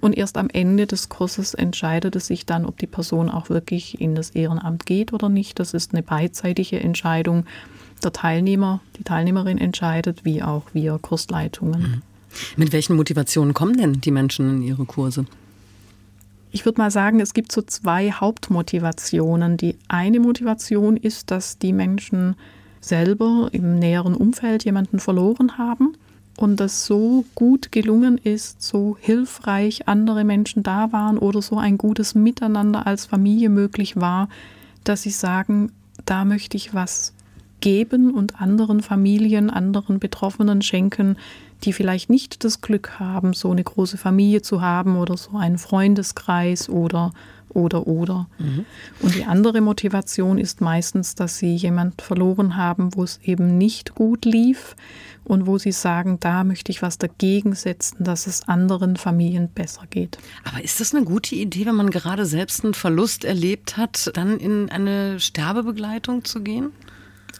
Und 0.02 0.18
erst 0.18 0.38
am 0.38 0.50
Ende 0.50 0.86
des 0.86 1.08
Kurses 1.10 1.54
entscheidet 1.54 2.16
es 2.16 2.28
sich 2.28 2.46
dann, 2.46 2.66
ob 2.66 2.78
die 2.78 2.88
Person 2.88 3.30
auch 3.30 3.50
wirklich 3.50 4.02
in 4.02 4.16
das 4.16 4.32
Ehrenamt 4.32 4.86
geht 4.86 5.14
oder 5.14 5.30
nicht. 5.30 5.60
Das 5.60 5.74
ist 5.74 5.94
eine 5.94 6.04
beidseitige 6.04 6.80
Entscheidung. 6.80 7.46
Der 8.04 8.12
Teilnehmer, 8.12 8.82
die 8.98 9.04
Teilnehmerin 9.04 9.58
entscheidet, 9.58 10.26
wie 10.26 10.44
auch 10.44 10.64
wir 10.74 11.00
Kursleitungen. 11.02 11.82
Mhm. 11.82 12.02
Mit 12.58 12.74
welchen 12.74 12.96
Motivationen 12.96 13.54
kommen 13.54 13.78
denn 13.78 14.02
die 14.02 14.12
Menschen 14.12 14.58
in 14.58 14.62
ihre 14.64 14.86
Kurse? 14.86 15.26
Ich 16.52 16.66
würde 16.66 16.80
mal 16.80 16.92
sagen, 16.92 17.20
es 17.20 17.34
gibt 17.34 17.52
so 17.52 17.62
zwei 17.62 18.12
Hauptmotivationen. 18.12 19.58
Die 19.58 19.78
eine 19.88 20.20
Motivation 20.20 20.98
ist, 20.98 21.32
dass 21.32 21.58
die 21.58 21.74
Menschen 21.74 22.36
selber 22.80 23.50
im 23.52 23.80
näheren 23.80 24.14
Umfeld 24.14 24.66
jemanden 24.66 25.00
verloren 25.00 25.58
haben 25.58 25.96
und 26.38 26.60
das 26.60 26.86
so 26.86 27.26
gut 27.34 27.72
gelungen 27.72 28.18
ist, 28.18 28.62
so 28.62 28.98
hilfreich 29.00 29.88
andere 29.88 30.24
Menschen 30.24 30.64
da 30.64 30.92
waren 30.92 31.18
oder 31.18 31.42
so 31.42 31.58
ein 31.58 31.78
gutes 31.78 32.16
Miteinander 32.16 32.86
als 32.86 33.06
Familie 33.06 33.50
möglich 33.50 33.96
war, 33.96 34.30
dass 34.84 35.04
sie 35.04 35.12
sagen, 35.12 35.72
da 36.06 36.26
möchte 36.26 36.58
ich 36.58 36.74
was 36.74 37.13
geben 37.64 38.14
und 38.14 38.42
anderen 38.42 38.82
Familien, 38.82 39.50
anderen 39.50 39.98
Betroffenen 39.98 40.62
schenken, 40.62 41.16
die 41.64 41.72
vielleicht 41.72 42.10
nicht 42.10 42.44
das 42.44 42.60
Glück 42.60 43.00
haben, 43.00 43.32
so 43.32 43.52
eine 43.52 43.64
große 43.64 43.98
Familie 43.98 44.42
zu 44.42 44.62
haben 44.62 44.98
oder 44.98 45.16
so 45.16 45.38
einen 45.38 45.58
Freundeskreis 45.58 46.68
oder 46.68 47.14
oder 47.54 47.88
oder. 47.88 48.28
Mhm. 48.38 48.66
Und 49.00 49.16
die 49.16 49.24
andere 49.24 49.62
Motivation 49.62 50.40
ist 50.40 50.60
meistens, 50.60 51.16
dass 51.16 51.38
sie 51.38 51.56
jemand 51.56 52.02
verloren 52.02 52.58
haben, 52.58 52.96
wo 52.96 53.04
es 53.04 53.22
eben 53.24 53.58
nicht 53.58 53.96
gut 53.96 54.26
lief 54.26 54.76
und 55.24 55.48
wo 55.48 55.58
sie 55.58 55.72
sagen, 55.72 56.18
da 56.20 56.44
möchte 56.44 56.70
ich 56.70 56.82
was 56.82 56.98
dagegen 56.98 57.56
setzen, 57.56 58.04
dass 58.04 58.28
es 58.28 58.46
anderen 58.50 58.98
Familien 58.98 59.48
besser 59.48 59.84
geht. 59.90 60.18
Aber 60.44 60.62
ist 60.62 60.82
das 60.82 60.94
eine 60.94 61.06
gute 61.06 61.36
Idee, 61.36 61.66
wenn 61.66 61.76
man 61.76 61.92
gerade 61.92 62.26
selbst 62.26 62.66
einen 62.66 62.74
Verlust 62.74 63.24
erlebt 63.24 63.78
hat, 63.78 64.12
dann 64.16 64.38
in 64.38 64.70
eine 64.70 65.22
Sterbebegleitung 65.22 66.26
zu 66.26 66.42
gehen? 66.42 66.72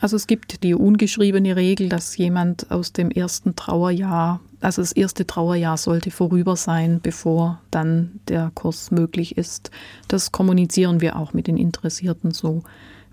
Also 0.04 0.18
es 0.18 0.28
gibt 0.28 0.64
die 0.64 0.74
ungeschriebene 0.74 1.56
Regel, 1.56 1.88
dass 1.88 2.18
jemand 2.18 2.70
aus 2.70 2.92
dem 2.92 3.10
ersten 3.10 3.56
Trauerjahr, 3.56 4.42
also 4.60 4.82
das 4.82 4.92
erste 4.92 5.26
Trauerjahr 5.26 5.78
sollte 5.78 6.12
vorüber 6.12 6.58
sein, 6.58 7.00
bevor 7.02 7.62
dann 7.72 8.20
der 8.28 8.52
Kurs 8.54 8.92
möglich 8.92 9.38
ist. 9.38 9.72
Das 10.10 10.34
kommunizieren 10.34 11.00
wir 11.00 11.16
auch 11.16 11.32
mit 11.32 11.48
den 11.48 11.56
Interessierten 11.56 12.32
so, 12.32 12.64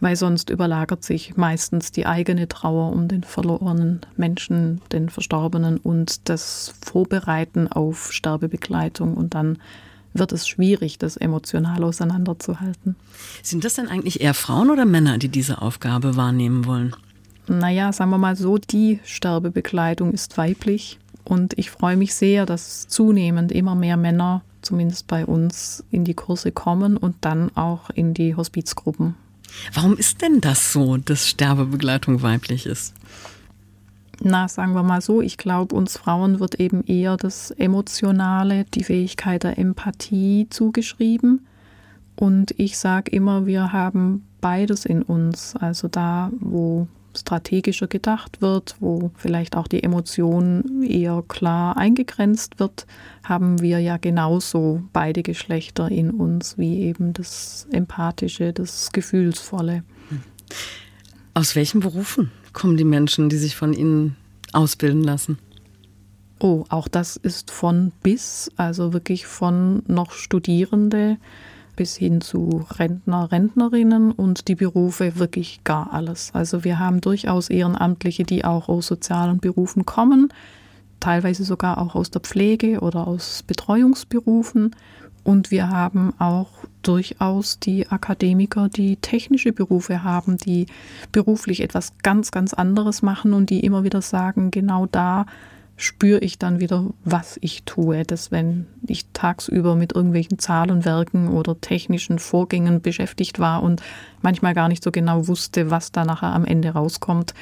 weil 0.00 0.16
sonst 0.16 0.50
überlagert 0.50 1.04
sich 1.04 1.36
meistens 1.36 1.92
die 1.92 2.06
eigene 2.06 2.48
Trauer 2.48 2.90
um 2.90 3.06
den 3.06 3.22
verlorenen 3.22 4.00
Menschen, 4.16 4.80
den 4.90 5.10
Verstorbenen 5.10 5.76
und 5.76 6.28
das 6.28 6.74
Vorbereiten 6.84 7.68
auf 7.68 8.12
Sterbebegleitung 8.12 9.14
und 9.14 9.34
dann 9.34 9.58
wird 10.12 10.32
es 10.32 10.48
schwierig, 10.48 10.98
das 10.98 11.16
emotional 11.16 11.84
auseinanderzuhalten. 11.84 12.96
Sind 13.42 13.64
das 13.64 13.74
denn 13.74 13.88
eigentlich 13.88 14.20
eher 14.20 14.34
Frauen 14.34 14.70
oder 14.70 14.84
Männer, 14.84 15.18
die 15.18 15.28
diese 15.28 15.62
Aufgabe 15.62 16.16
wahrnehmen 16.16 16.66
wollen? 16.66 16.94
Naja, 17.46 17.92
sagen 17.92 18.10
wir 18.10 18.18
mal 18.18 18.36
so, 18.36 18.58
die 18.58 19.00
Sterbebegleitung 19.04 20.12
ist 20.12 20.38
weiblich 20.38 20.98
und 21.24 21.58
ich 21.58 21.70
freue 21.70 21.96
mich 21.96 22.14
sehr, 22.14 22.46
dass 22.46 22.86
zunehmend 22.88 23.52
immer 23.52 23.74
mehr 23.74 23.96
Männer, 23.96 24.42
zumindest 24.62 25.06
bei 25.06 25.26
uns, 25.26 25.84
in 25.90 26.04
die 26.04 26.14
Kurse 26.14 26.52
kommen 26.52 26.96
und 26.96 27.16
dann 27.22 27.54
auch 27.56 27.90
in 27.90 28.14
die 28.14 28.36
Hospizgruppen. 28.36 29.14
Warum 29.74 29.96
ist 29.96 30.22
denn 30.22 30.40
das 30.40 30.72
so, 30.72 30.96
dass 30.96 31.28
Sterbebegleitung 31.28 32.22
weiblich 32.22 32.66
ist? 32.66 32.94
Na, 34.22 34.48
sagen 34.48 34.74
wir 34.74 34.82
mal 34.82 35.00
so, 35.00 35.22
ich 35.22 35.38
glaube, 35.38 35.74
uns 35.74 35.96
Frauen 35.96 36.40
wird 36.40 36.60
eben 36.60 36.84
eher 36.84 37.16
das 37.16 37.50
Emotionale, 37.52 38.64
die 38.64 38.84
Fähigkeit 38.84 39.42
der 39.44 39.58
Empathie 39.58 40.46
zugeschrieben. 40.50 41.46
Und 42.16 42.54
ich 42.58 42.78
sage 42.78 43.10
immer, 43.10 43.46
wir 43.46 43.72
haben 43.72 44.26
beides 44.42 44.84
in 44.84 45.02
uns. 45.02 45.56
Also 45.56 45.88
da, 45.88 46.30
wo 46.38 46.86
strategischer 47.16 47.86
gedacht 47.88 48.42
wird, 48.42 48.76
wo 48.78 49.10
vielleicht 49.16 49.56
auch 49.56 49.66
die 49.66 49.82
Emotion 49.82 50.82
eher 50.82 51.24
klar 51.26 51.76
eingegrenzt 51.76 52.60
wird, 52.60 52.86
haben 53.24 53.60
wir 53.60 53.80
ja 53.80 53.96
genauso 53.96 54.82
beide 54.92 55.22
Geschlechter 55.22 55.90
in 55.90 56.10
uns, 56.10 56.58
wie 56.58 56.82
eben 56.82 57.14
das 57.14 57.66
Empathische, 57.72 58.52
das 58.52 58.92
Gefühlsvolle. 58.92 59.82
Aus 61.34 61.56
welchen 61.56 61.80
Berufen 61.80 62.30
kommen 62.52 62.76
die 62.76 62.84
Menschen, 62.84 63.28
die 63.28 63.36
sich 63.36 63.56
von 63.56 63.72
Ihnen 63.72 64.16
ausbilden 64.52 65.02
lassen? 65.02 65.38
Oh, 66.38 66.64
auch 66.70 66.88
das 66.88 67.16
ist 67.16 67.50
von 67.50 67.92
bis, 68.02 68.50
also 68.56 68.92
wirklich 68.92 69.26
von 69.26 69.82
noch 69.86 70.12
Studierende 70.12 71.18
bis 71.76 71.96
hin 71.96 72.20
zu 72.20 72.66
Rentner, 72.78 73.30
Rentnerinnen 73.32 74.12
und 74.12 74.48
die 74.48 74.54
Berufe 74.54 75.18
wirklich 75.18 75.64
gar 75.64 75.92
alles. 75.92 76.30
Also 76.34 76.64
wir 76.64 76.78
haben 76.78 77.00
durchaus 77.00 77.48
Ehrenamtliche, 77.48 78.24
die 78.24 78.44
auch 78.44 78.68
aus 78.68 78.86
sozialen 78.86 79.38
Berufen 79.38 79.86
kommen, 79.86 80.32
teilweise 81.00 81.44
sogar 81.44 81.78
auch 81.78 81.94
aus 81.94 82.10
der 82.10 82.20
Pflege 82.20 82.80
oder 82.80 83.06
aus 83.06 83.42
Betreuungsberufen. 83.46 84.76
Und 85.22 85.50
wir 85.50 85.68
haben 85.68 86.14
auch 86.18 86.48
durchaus 86.82 87.58
die 87.58 87.88
Akademiker, 87.88 88.68
die 88.68 88.96
technische 88.96 89.52
Berufe 89.52 90.02
haben, 90.02 90.38
die 90.38 90.66
beruflich 91.12 91.60
etwas 91.60 91.92
ganz, 92.02 92.30
ganz 92.30 92.54
anderes 92.54 93.02
machen 93.02 93.32
und 93.32 93.50
die 93.50 93.60
immer 93.60 93.84
wieder 93.84 94.02
sagen, 94.02 94.50
genau 94.50 94.86
da 94.86 95.26
spüre 95.76 96.20
ich 96.20 96.38
dann 96.38 96.60
wieder, 96.60 96.86
was 97.04 97.38
ich 97.40 97.64
tue. 97.64 98.04
Dass 98.04 98.30
wenn 98.30 98.66
ich 98.86 99.06
tagsüber 99.12 99.76
mit 99.76 99.94
irgendwelchen 99.94 100.38
Zahlenwerken 100.38 101.28
oder 101.28 101.60
technischen 101.60 102.18
Vorgängen 102.18 102.80
beschäftigt 102.80 103.38
war 103.38 103.62
und 103.62 103.82
manchmal 104.22 104.54
gar 104.54 104.68
nicht 104.68 104.84
so 104.84 104.90
genau 104.90 105.26
wusste, 105.26 105.70
was 105.70 105.92
da 105.92 106.04
nachher 106.04 106.32
am 106.32 106.44
Ende 106.44 106.70
rauskommt, 106.70 107.34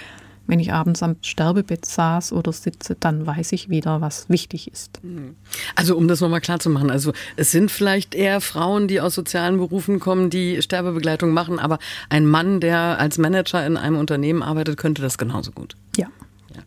wenn 0.48 0.60
ich 0.60 0.72
abends 0.72 1.02
am 1.02 1.16
Sterbebett 1.20 1.84
saß 1.84 2.32
oder 2.32 2.52
sitze, 2.52 2.96
dann 2.98 3.26
weiß 3.26 3.52
ich 3.52 3.68
wieder, 3.68 4.00
was 4.00 4.28
wichtig 4.28 4.72
ist. 4.72 5.04
Mhm. 5.04 5.36
Also 5.76 5.96
um 5.96 6.08
das 6.08 6.20
nochmal 6.20 6.40
klar 6.40 6.58
zu 6.58 6.70
machen, 6.70 6.90
also 6.90 7.12
es 7.36 7.52
sind 7.52 7.70
vielleicht 7.70 8.14
eher 8.14 8.40
Frauen, 8.40 8.88
die 8.88 9.00
aus 9.00 9.14
sozialen 9.14 9.58
Berufen 9.58 10.00
kommen, 10.00 10.30
die 10.30 10.60
Sterbebegleitung 10.62 11.32
machen, 11.32 11.58
aber 11.58 11.78
ein 12.08 12.26
Mann, 12.26 12.60
der 12.60 12.98
als 12.98 13.18
Manager 13.18 13.64
in 13.64 13.76
einem 13.76 13.98
Unternehmen 13.98 14.42
arbeitet, 14.42 14.78
könnte 14.78 15.02
das 15.02 15.18
genauso 15.18 15.52
gut. 15.52 15.76
Ja. 15.96 16.08
ja. 16.54 16.62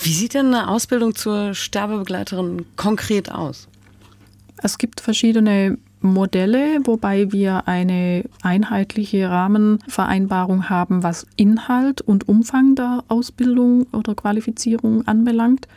Wie 0.00 0.12
sieht 0.12 0.34
denn 0.34 0.46
eine 0.46 0.68
Ausbildung 0.68 1.16
zur 1.16 1.54
Sterbebegleiterin 1.54 2.64
konkret 2.76 3.32
aus? 3.32 3.66
Es 4.62 4.78
gibt 4.78 5.00
verschiedene 5.00 5.78
Modelle, 6.02 6.80
wobei 6.84 7.30
wir 7.32 7.68
eine 7.68 8.24
einheitliche 8.42 9.28
Rahmenvereinbarung 9.28 10.70
haben, 10.70 11.02
was 11.02 11.26
Inhalt 11.36 12.00
und 12.00 12.28
Umfang 12.28 12.74
der 12.74 13.04
Ausbildung 13.08 13.86
oder 13.92 14.14
Qualifizierung 14.14 15.06
anbelangt. 15.06 15.68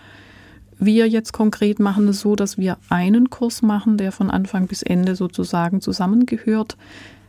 Wir 0.79 1.07
jetzt 1.07 1.33
konkret 1.33 1.79
machen 1.79 2.07
es 2.07 2.21
so, 2.21 2.36
dass 2.36 2.57
wir 2.57 2.77
einen 2.89 3.29
Kurs 3.29 3.62
machen, 3.62 3.97
der 3.97 4.12
von 4.12 4.29
Anfang 4.31 4.67
bis 4.67 4.81
Ende 4.81 5.15
sozusagen 5.15 5.81
zusammengehört. 5.81 6.77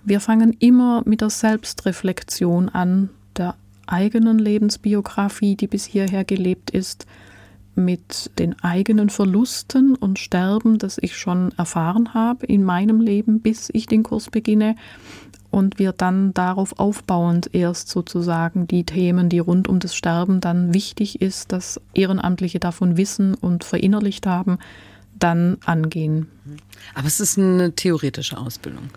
Wir 0.05 0.21
fangen 0.21 0.57
immer 0.59 1.03
mit 1.05 1.21
der 1.21 1.31
Selbstreflexion 1.31 2.69
an, 2.69 3.11
der 3.37 3.55
eigenen 3.87 4.39
Lebensbiografie, 4.39 5.57
die 5.57 5.67
bis 5.67 5.85
hierher 5.85 6.25
gelebt 6.25 6.71
ist, 6.71 7.07
mit 7.77 8.31
den 8.39 8.59
eigenen 8.61 9.11
Verlusten 9.11 9.95
und 9.95 10.19
Sterben, 10.19 10.79
das 10.79 10.99
ich 10.99 11.17
schon 11.17 11.53
erfahren 11.57 12.15
habe 12.15 12.47
in 12.47 12.65
meinem 12.65 13.01
Leben, 13.01 13.41
bis 13.41 13.71
ich 13.73 13.87
den 13.87 14.03
Kurs 14.03 14.31
beginne. 14.31 14.77
Und 15.51 15.79
wir 15.79 15.93
dann 15.93 16.35
darauf 16.35 16.81
aufbauend 16.81 17.55
erst 17.55 17.89
sozusagen 17.89 18.67
die 18.67 18.85
Themen, 18.85 19.29
die 19.29 19.39
rund 19.39 19.69
um 19.69 19.79
das 19.79 19.95
Sterben 19.95 20.41
dann 20.41 20.75
wichtig 20.75 21.21
ist, 21.23 21.53
dass 21.53 21.81
Ehrenamtliche 21.95 22.59
davon 22.59 22.97
wissen 22.97 23.35
und 23.35 23.63
verinnerlicht 23.63 24.27
haben, 24.27 24.59
dann 25.17 25.59
angehen. 25.65 26.29
Aber 26.95 27.07
es 27.07 27.21
ist 27.21 27.39
eine 27.39 27.73
theoretische 27.73 28.37
Ausbildung. 28.37 28.91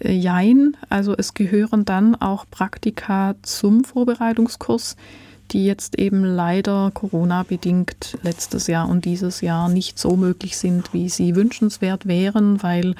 Äh, 0.00 0.12
jein, 0.12 0.76
also 0.88 1.14
es 1.16 1.34
gehören 1.34 1.84
dann 1.84 2.14
auch 2.14 2.46
Praktika 2.50 3.34
zum 3.42 3.84
Vorbereitungskurs 3.84 4.96
die 5.52 5.64
jetzt 5.64 5.98
eben 5.98 6.24
leider 6.24 6.90
Corona-bedingt 6.92 8.18
letztes 8.22 8.66
Jahr 8.66 8.88
und 8.88 9.04
dieses 9.04 9.40
Jahr 9.40 9.68
nicht 9.68 9.98
so 9.98 10.16
möglich 10.16 10.56
sind, 10.56 10.92
wie 10.92 11.08
sie 11.08 11.34
wünschenswert 11.34 12.06
wären, 12.06 12.62
weil 12.62 12.94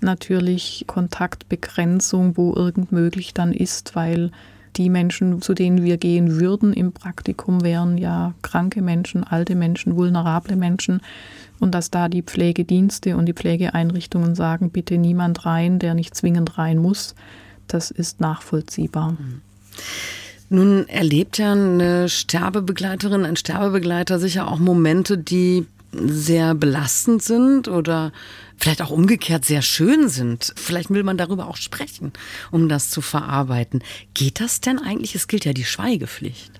natürlich 0.00 0.84
Kontaktbegrenzung, 0.86 2.36
wo 2.36 2.54
irgend 2.54 2.90
möglich 2.92 3.34
dann 3.34 3.52
ist, 3.52 3.94
weil 3.94 4.30
die 4.76 4.88
Menschen, 4.88 5.42
zu 5.42 5.52
denen 5.52 5.82
wir 5.82 5.96
gehen 5.96 6.40
würden 6.40 6.72
im 6.72 6.92
Praktikum, 6.92 7.62
wären 7.62 7.98
ja 7.98 8.34
kranke 8.42 8.82
Menschen, 8.82 9.24
alte 9.24 9.54
Menschen, 9.54 9.96
vulnerable 9.96 10.56
Menschen. 10.56 11.00
Und 11.58 11.74
dass 11.74 11.90
da 11.90 12.08
die 12.08 12.22
Pflegedienste 12.22 13.16
und 13.16 13.26
die 13.26 13.34
Pflegeeinrichtungen 13.34 14.34
sagen, 14.34 14.70
bitte 14.70 14.96
niemand 14.96 15.44
rein, 15.44 15.78
der 15.78 15.94
nicht 15.94 16.14
zwingend 16.14 16.56
rein 16.56 16.78
muss, 16.78 17.14
das 17.66 17.90
ist 17.90 18.20
nachvollziehbar. 18.20 19.12
Mhm. 19.12 19.42
Nun 20.50 20.88
erlebt 20.88 21.38
ja 21.38 21.52
eine 21.52 22.08
Sterbebegleiterin, 22.08 23.24
ein 23.24 23.36
Sterbebegleiter 23.36 24.18
sicher 24.18 24.48
auch 24.48 24.58
Momente, 24.58 25.16
die 25.16 25.64
sehr 25.92 26.54
belastend 26.54 27.22
sind 27.22 27.68
oder 27.68 28.12
vielleicht 28.56 28.82
auch 28.82 28.90
umgekehrt 28.90 29.44
sehr 29.44 29.62
schön 29.62 30.08
sind. 30.08 30.52
Vielleicht 30.56 30.90
will 30.90 31.04
man 31.04 31.16
darüber 31.16 31.46
auch 31.46 31.56
sprechen, 31.56 32.12
um 32.50 32.68
das 32.68 32.90
zu 32.90 33.00
verarbeiten. 33.00 33.82
Geht 34.12 34.40
das 34.40 34.60
denn 34.60 34.80
eigentlich? 34.80 35.14
Es 35.14 35.28
gilt 35.28 35.44
ja 35.44 35.52
die 35.52 35.64
Schweigepflicht. 35.64 36.50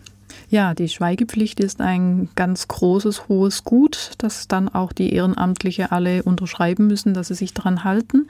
Ja, 0.51 0.75
die 0.75 0.89
Schweigepflicht 0.89 1.61
ist 1.61 1.81
ein 1.81 2.29
ganz 2.35 2.69
großes, 2.69 3.29
hohes 3.29 3.65
Gut, 3.65 4.13
das 4.19 4.49
dann 4.49 4.69
auch 4.69 4.93
die 4.93 5.13
Ehrenamtliche 5.13 5.91
alle 5.91 6.23
unterschreiben 6.23 6.87
müssen, 6.87 7.15
dass 7.15 7.29
sie 7.29 7.35
sich 7.35 7.55
daran 7.55 7.83
halten. 7.83 8.29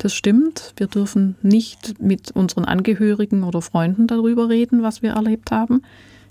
Das 0.00 0.14
stimmt. 0.14 0.72
Wir 0.78 0.86
dürfen 0.86 1.36
nicht 1.42 2.00
mit 2.00 2.30
unseren 2.30 2.64
Angehörigen 2.64 3.42
oder 3.42 3.60
Freunden 3.60 4.06
darüber 4.06 4.48
reden, 4.48 4.82
was 4.82 5.02
wir 5.02 5.10
erlebt 5.10 5.50
haben. 5.50 5.82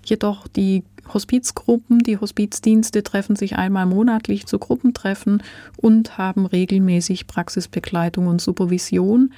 Jedoch 0.04 0.48
die 0.48 0.84
Hospizgruppen, 1.14 2.00
die 2.00 2.18
Hospizdienste 2.18 3.04
treffen 3.04 3.36
sich 3.36 3.58
einmal 3.58 3.86
monatlich 3.86 4.48
zu 4.48 4.58
Gruppentreffen 4.58 5.44
und 5.78 6.18
haben 6.18 6.48
regelmäßig 6.48 7.28
Praxisbegleitung 7.28 8.26
und 8.26 8.42
Supervision. 8.42 9.34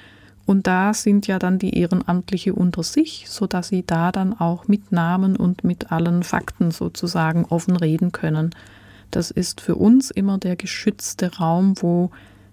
Und 0.46 0.66
da 0.66 0.94
sind 0.94 1.26
ja 1.26 1.38
dann 1.38 1.58
die 1.58 1.76
Ehrenamtliche 1.76 2.54
unter 2.54 2.82
sich, 2.82 3.26
sodass 3.28 3.68
sie 3.68 3.84
da 3.86 4.12
dann 4.12 4.32
auch 4.32 4.66
mit 4.66 4.92
Namen 4.92 5.36
und 5.36 5.62
mit 5.62 5.92
allen 5.92 6.22
Fakten 6.22 6.70
sozusagen 6.70 7.44
offen 7.44 7.76
reden 7.76 8.12
können. 8.12 8.54
Das 9.10 9.30
ist 9.30 9.60
für 9.60 9.74
uns 9.74 10.10
immer 10.10 10.38
der 10.38 10.56
geschützte 10.56 11.36
Raum, 11.36 11.74
wo 11.82 12.10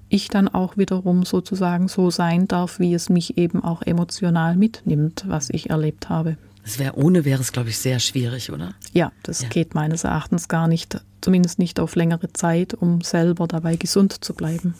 ich 0.09 0.27
dann 0.27 0.47
auch 0.47 0.77
wiederum 0.77 1.25
sozusagen 1.25 1.87
so 1.87 2.09
sein 2.09 2.47
darf, 2.47 2.79
wie 2.79 2.93
es 2.93 3.09
mich 3.09 3.37
eben 3.37 3.63
auch 3.63 3.81
emotional 3.81 4.55
mitnimmt, 4.55 5.23
was 5.27 5.49
ich 5.49 5.69
erlebt 5.69 6.09
habe. 6.09 6.37
Es 6.65 6.77
wäre 6.77 6.95
ohne 6.97 7.25
wäre 7.25 7.41
es, 7.41 7.51
glaube 7.51 7.69
ich, 7.69 7.77
sehr 7.77 7.99
schwierig, 7.99 8.51
oder? 8.51 8.73
Ja, 8.93 9.11
das 9.23 9.41
ja. 9.41 9.49
geht 9.49 9.73
meines 9.73 10.03
Erachtens 10.03 10.47
gar 10.47 10.67
nicht, 10.67 11.01
zumindest 11.21 11.57
nicht 11.57 11.79
auf 11.79 11.95
längere 11.95 12.31
Zeit, 12.33 12.73
um 12.73 13.01
selber 13.01 13.47
dabei 13.47 13.75
gesund 13.75 14.23
zu 14.23 14.33
bleiben. 14.33 14.75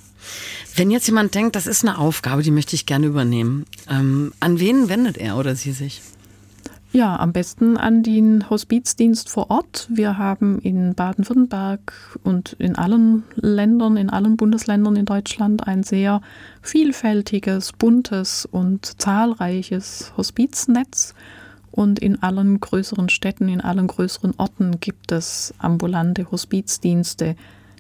Wenn 0.76 0.92
jetzt 0.92 1.08
jemand 1.08 1.34
denkt, 1.34 1.56
das 1.56 1.66
ist 1.66 1.84
eine 1.84 1.98
Aufgabe, 1.98 2.44
die 2.44 2.52
möchte 2.52 2.76
ich 2.76 2.86
gerne 2.86 3.08
übernehmen, 3.08 3.66
ähm, 3.90 4.34
an 4.40 4.60
wen 4.60 4.90
wendet 4.90 5.18
er 5.18 5.38
oder 5.38 5.56
sie 5.56 5.72
sich? 5.72 6.02
Ja, 6.92 7.20
am 7.20 7.34
besten 7.34 7.78
an 7.78 8.02
den 8.02 8.50
Hospizdienst 8.50 9.30
vor 9.30 9.52
Ort. 9.52 9.88
Wir 9.92 10.18
haben 10.18 10.58
in 10.58 10.96
Baden-Württemberg 10.96 11.94
und 12.24 12.54
in 12.54 12.76
allen 12.76 13.26
Ländern, 13.36 13.96
in 13.96 14.10
allen 14.10 14.38
Bundesländern 14.38 14.96
in 14.96 15.06
Deutschland 15.06 15.68
ein 15.68 15.84
sehr 15.84 16.22
vielfältiges, 16.64 17.74
buntes 17.74 18.48
und 18.48 19.00
zahlreiches 19.00 20.14
Hospiznetz. 20.18 21.14
Und 21.70 22.00
in 22.00 22.24
allen 22.24 22.60
größeren 22.60 23.10
Städten, 23.10 23.50
in 23.50 23.62
allen 23.62 23.86
größeren 23.86 24.34
Orten 24.38 24.80
gibt 24.80 25.12
es 25.12 25.54
ambulante 25.60 26.32
Hospizdienste. 26.32 27.36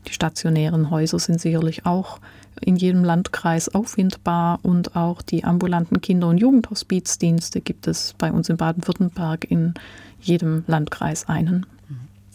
Die 0.08 0.14
stationären 0.14 0.92
Häuser 0.92 1.18
sind 1.18 1.42
sicherlich 1.42 1.88
auch 1.88 2.20
in 2.62 2.76
jedem 2.76 3.04
Landkreis 3.04 3.70
auffindbar 3.70 4.60
und 4.64 4.96
auch 4.96 5.22
die 5.22 5.44
ambulanten 5.44 6.02
Kinder- 6.02 6.28
und 6.28 6.38
Jugendhospizdienste 6.38 7.62
gibt 7.62 7.88
es 7.88 8.16
bei 8.18 8.32
uns 8.32 8.50
in 8.50 8.58
Baden-Württemberg 8.58 9.50
in 9.50 9.74
jedem 10.22 10.64
Landkreis 10.68 11.28
einen. 11.28 11.66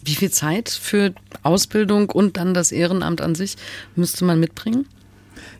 Wie 0.03 0.15
viel 0.15 0.31
Zeit 0.31 0.69
für 0.69 1.13
Ausbildung 1.41 2.11
und 2.11 2.37
dann 2.37 2.53
das 2.53 2.71
Ehrenamt 2.71 3.21
an 3.21 3.33
sich 3.33 3.55
müsste 3.95 4.23
man 4.23 4.39
mitbringen? 4.39 4.85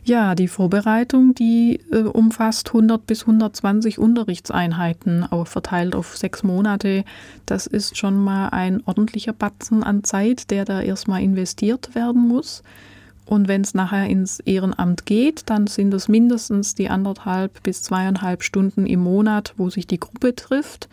Ja, 0.04 0.36
die 0.36 0.46
Vorbereitung, 0.46 1.34
die 1.34 1.80
äh, 1.90 1.98
umfasst 2.02 2.68
100 2.68 3.04
bis 3.06 3.22
120 3.22 3.98
Unterrichtseinheiten, 3.98 5.24
auch 5.24 5.48
verteilt 5.48 5.96
auf 5.96 6.16
sechs 6.16 6.44
Monate. 6.44 7.04
Das 7.44 7.66
ist 7.66 7.96
schon 7.96 8.16
mal 8.22 8.50
ein 8.50 8.82
ordentlicher 8.86 9.32
Batzen 9.32 9.82
an 9.82 10.04
Zeit, 10.04 10.50
der 10.52 10.64
da 10.64 10.80
erstmal 10.80 11.22
investiert 11.22 11.96
werden 11.96 12.28
muss. 12.28 12.62
Und 13.26 13.48
wenn 13.48 13.62
es 13.62 13.74
nachher 13.74 14.06
ins 14.06 14.38
Ehrenamt 14.40 15.04
geht, 15.04 15.50
dann 15.50 15.66
sind 15.66 15.92
es 15.92 16.08
mindestens 16.08 16.76
die 16.76 16.88
anderthalb 16.88 17.62
bis 17.64 17.82
zweieinhalb 17.82 18.44
Stunden 18.44 18.86
im 18.86 19.00
Monat, 19.00 19.52
wo 19.56 19.68
sich 19.68 19.86
die 19.88 19.98
Gruppe 20.00 20.34
trifft. 20.36 20.88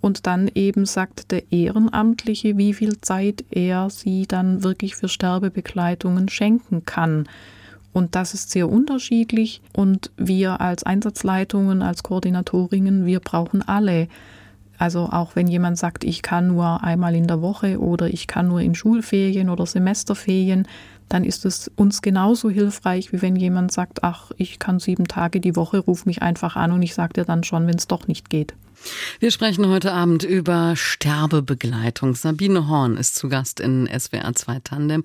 Und 0.00 0.26
dann 0.26 0.50
eben 0.54 0.86
sagt 0.86 1.30
der 1.30 1.52
Ehrenamtliche, 1.52 2.56
wie 2.58 2.74
viel 2.74 3.00
Zeit 3.00 3.44
er 3.50 3.90
sie 3.90 4.26
dann 4.26 4.62
wirklich 4.62 4.96
für 4.96 5.08
Sterbebegleitungen 5.08 6.28
schenken 6.28 6.84
kann. 6.84 7.26
Und 7.92 8.14
das 8.14 8.34
ist 8.34 8.50
sehr 8.50 8.68
unterschiedlich. 8.68 9.62
Und 9.72 10.10
wir 10.16 10.60
als 10.60 10.84
Einsatzleitungen, 10.84 11.80
als 11.80 12.02
Koordinatorinnen, 12.02 13.06
wir 13.06 13.20
brauchen 13.20 13.62
alle. 13.62 14.08
Also 14.78 15.08
auch 15.10 15.36
wenn 15.36 15.46
jemand 15.46 15.78
sagt, 15.78 16.04
ich 16.04 16.22
kann 16.22 16.48
nur 16.48 16.82
einmal 16.82 17.14
in 17.14 17.26
der 17.26 17.40
Woche 17.40 17.78
oder 17.78 18.08
ich 18.08 18.26
kann 18.26 18.48
nur 18.48 18.60
in 18.60 18.74
Schulferien 18.74 19.48
oder 19.48 19.66
Semesterferien, 19.66 20.66
dann 21.08 21.24
ist 21.24 21.44
es 21.44 21.70
uns 21.76 22.02
genauso 22.02 22.50
hilfreich, 22.50 23.12
wie 23.12 23.22
wenn 23.22 23.36
jemand 23.36 23.72
sagt, 23.72 24.02
ach, 24.02 24.32
ich 24.36 24.58
kann 24.58 24.80
sieben 24.80 25.06
Tage 25.06 25.40
die 25.40 25.56
Woche, 25.56 25.78
ruf 25.78 26.06
mich 26.06 26.22
einfach 26.22 26.56
an 26.56 26.72
und 26.72 26.82
ich 26.82 26.94
sage 26.94 27.14
dir 27.14 27.24
dann 27.24 27.44
schon, 27.44 27.66
wenn 27.66 27.76
es 27.76 27.86
doch 27.86 28.08
nicht 28.08 28.30
geht. 28.30 28.54
Wir 29.18 29.30
sprechen 29.30 29.66
heute 29.68 29.92
Abend 29.92 30.24
über 30.24 30.74
Sterbebegleitung. 30.76 32.14
Sabine 32.14 32.68
Horn 32.68 32.96
ist 32.96 33.16
zu 33.16 33.28
Gast 33.28 33.60
in 33.60 33.88
SWR 33.88 34.34
2 34.34 34.60
Tandem 34.64 35.02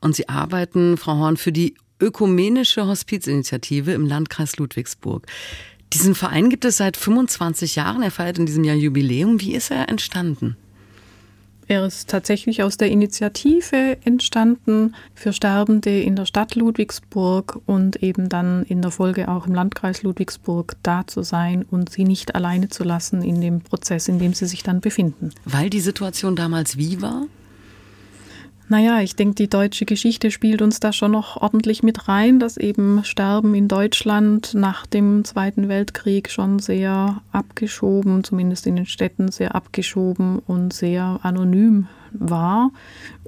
und 0.00 0.16
Sie 0.16 0.28
arbeiten, 0.28 0.96
Frau 0.96 1.16
Horn, 1.16 1.36
für 1.36 1.52
die 1.52 1.74
Ökumenische 2.00 2.86
Hospizinitiative 2.86 3.92
im 3.92 4.06
Landkreis 4.06 4.56
Ludwigsburg. 4.56 5.26
Diesen 5.92 6.14
Verein 6.14 6.48
gibt 6.48 6.64
es 6.64 6.78
seit 6.78 6.96
25 6.96 7.76
Jahren. 7.76 8.02
Er 8.02 8.10
feiert 8.10 8.38
in 8.38 8.46
diesem 8.46 8.64
Jahr 8.64 8.76
Jubiläum. 8.76 9.40
Wie 9.40 9.54
ist 9.54 9.70
er 9.70 9.88
entstanden? 9.88 10.56
Er 11.70 11.86
ist 11.86 12.10
tatsächlich 12.10 12.64
aus 12.64 12.78
der 12.78 12.90
Initiative 12.90 13.96
entstanden 14.04 14.96
für 15.14 15.32
Sterbende 15.32 16.00
in 16.00 16.16
der 16.16 16.26
Stadt 16.26 16.56
Ludwigsburg 16.56 17.60
und 17.64 18.02
eben 18.02 18.28
dann 18.28 18.64
in 18.64 18.82
der 18.82 18.90
Folge 18.90 19.28
auch 19.28 19.46
im 19.46 19.54
Landkreis 19.54 20.02
Ludwigsburg 20.02 20.74
da 20.82 21.06
zu 21.06 21.22
sein 21.22 21.64
und 21.70 21.88
sie 21.88 22.02
nicht 22.02 22.34
alleine 22.34 22.70
zu 22.70 22.82
lassen 22.82 23.22
in 23.22 23.40
dem 23.40 23.60
Prozess, 23.60 24.08
in 24.08 24.18
dem 24.18 24.34
sie 24.34 24.46
sich 24.46 24.64
dann 24.64 24.80
befinden. 24.80 25.30
Weil 25.44 25.70
die 25.70 25.78
Situation 25.78 26.34
damals 26.34 26.76
wie 26.76 27.00
war? 27.02 27.26
Naja, 28.70 29.00
ich 29.00 29.16
denke, 29.16 29.34
die 29.34 29.50
deutsche 29.50 29.84
Geschichte 29.84 30.30
spielt 30.30 30.62
uns 30.62 30.78
da 30.78 30.92
schon 30.92 31.10
noch 31.10 31.36
ordentlich 31.36 31.82
mit 31.82 32.06
rein, 32.06 32.38
dass 32.38 32.56
eben 32.56 33.02
Sterben 33.02 33.52
in 33.56 33.66
Deutschland 33.66 34.54
nach 34.54 34.86
dem 34.86 35.24
Zweiten 35.24 35.68
Weltkrieg 35.68 36.30
schon 36.30 36.60
sehr 36.60 37.20
abgeschoben, 37.32 38.22
zumindest 38.22 38.68
in 38.68 38.76
den 38.76 38.86
Städten 38.86 39.32
sehr 39.32 39.56
abgeschoben 39.56 40.38
und 40.38 40.72
sehr 40.72 41.18
anonym 41.22 41.88
war 42.12 42.70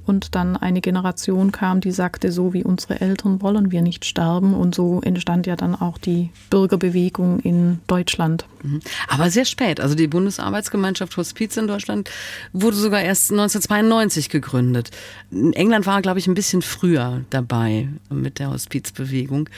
und 0.04 0.34
dann 0.34 0.56
eine 0.56 0.80
Generation 0.80 1.52
kam, 1.52 1.80
die 1.80 1.92
sagte, 1.92 2.32
so 2.32 2.52
wie 2.52 2.64
unsere 2.64 3.00
Eltern 3.00 3.40
wollen 3.40 3.70
wir 3.70 3.82
nicht 3.82 4.04
sterben. 4.04 4.54
Und 4.54 4.74
so 4.74 5.00
entstand 5.02 5.46
ja 5.46 5.54
dann 5.54 5.74
auch 5.74 5.98
die 5.98 6.30
Bürgerbewegung 6.50 7.38
in 7.40 7.78
Deutschland. 7.86 8.46
Mhm. 8.62 8.80
Aber 9.08 9.30
sehr 9.30 9.44
spät. 9.44 9.80
Also 9.80 9.94
die 9.94 10.08
Bundesarbeitsgemeinschaft 10.08 11.16
Hospiz 11.16 11.56
in 11.56 11.68
Deutschland 11.68 12.10
wurde 12.52 12.76
sogar 12.76 13.00
erst 13.00 13.30
1992 13.30 14.28
gegründet. 14.28 14.90
England 15.30 15.86
war, 15.86 16.02
glaube 16.02 16.18
ich, 16.18 16.26
ein 16.26 16.34
bisschen 16.34 16.62
früher 16.62 17.20
dabei 17.30 17.88
mit 18.10 18.38
der 18.38 18.50
Hospizbewegung. 18.50 19.48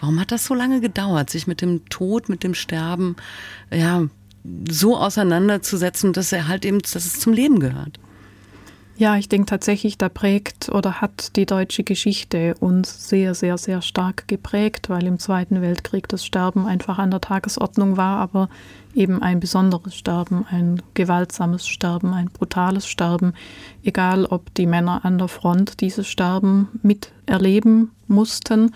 Warum 0.00 0.18
hat 0.18 0.32
das 0.32 0.44
so 0.44 0.54
lange 0.54 0.80
gedauert, 0.80 1.30
sich 1.30 1.46
mit 1.46 1.60
dem 1.60 1.88
Tod, 1.88 2.28
mit 2.28 2.42
dem 2.42 2.54
Sterben, 2.54 3.16
ja, 3.70 4.04
so 4.68 4.96
auseinanderzusetzen, 4.96 6.12
dass 6.12 6.32
er 6.32 6.48
halt 6.48 6.64
eben, 6.64 6.80
dass 6.80 6.96
es 6.96 7.20
zum 7.20 7.32
Leben 7.32 7.60
gehört? 7.60 8.00
Ja, 8.98 9.16
ich 9.16 9.28
denke 9.28 9.46
tatsächlich, 9.46 9.96
da 9.96 10.08
prägt 10.08 10.68
oder 10.68 11.00
hat 11.00 11.34
die 11.36 11.46
deutsche 11.46 11.82
Geschichte 11.82 12.54
uns 12.60 13.08
sehr, 13.08 13.34
sehr, 13.34 13.56
sehr 13.56 13.80
stark 13.80 14.28
geprägt, 14.28 14.90
weil 14.90 15.06
im 15.06 15.18
Zweiten 15.18 15.62
Weltkrieg 15.62 16.08
das 16.08 16.24
Sterben 16.24 16.66
einfach 16.66 16.98
an 16.98 17.10
der 17.10 17.22
Tagesordnung 17.22 17.96
war, 17.96 18.18
aber 18.18 18.48
eben 18.94 19.22
ein 19.22 19.40
besonderes 19.40 19.94
Sterben, 19.94 20.44
ein 20.48 20.82
gewaltsames 20.92 21.66
Sterben, 21.66 22.12
ein 22.12 22.26
brutales 22.30 22.86
Sterben, 22.86 23.32
egal 23.82 24.26
ob 24.26 24.52
die 24.54 24.66
Männer 24.66 25.04
an 25.04 25.16
der 25.16 25.28
Front 25.28 25.80
dieses 25.80 26.06
Sterben 26.06 26.68
miterleben 26.82 27.92
mussten 28.08 28.74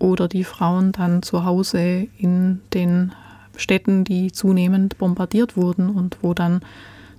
oder 0.00 0.26
die 0.26 0.44
Frauen 0.44 0.90
dann 0.90 1.22
zu 1.22 1.44
Hause 1.44 2.08
in 2.18 2.60
den 2.74 3.12
Städten, 3.56 4.02
die 4.02 4.32
zunehmend 4.32 4.98
bombardiert 4.98 5.56
wurden 5.56 5.88
und 5.88 6.18
wo 6.20 6.34
dann 6.34 6.62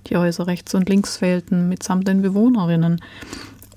die 0.04 0.16
Häuser 0.16 0.46
rechts 0.46 0.74
und 0.74 0.88
links 0.88 1.16
fehlten, 1.16 1.68
mitsamt 1.68 2.08
den 2.08 2.22
Bewohnerinnen. 2.22 3.00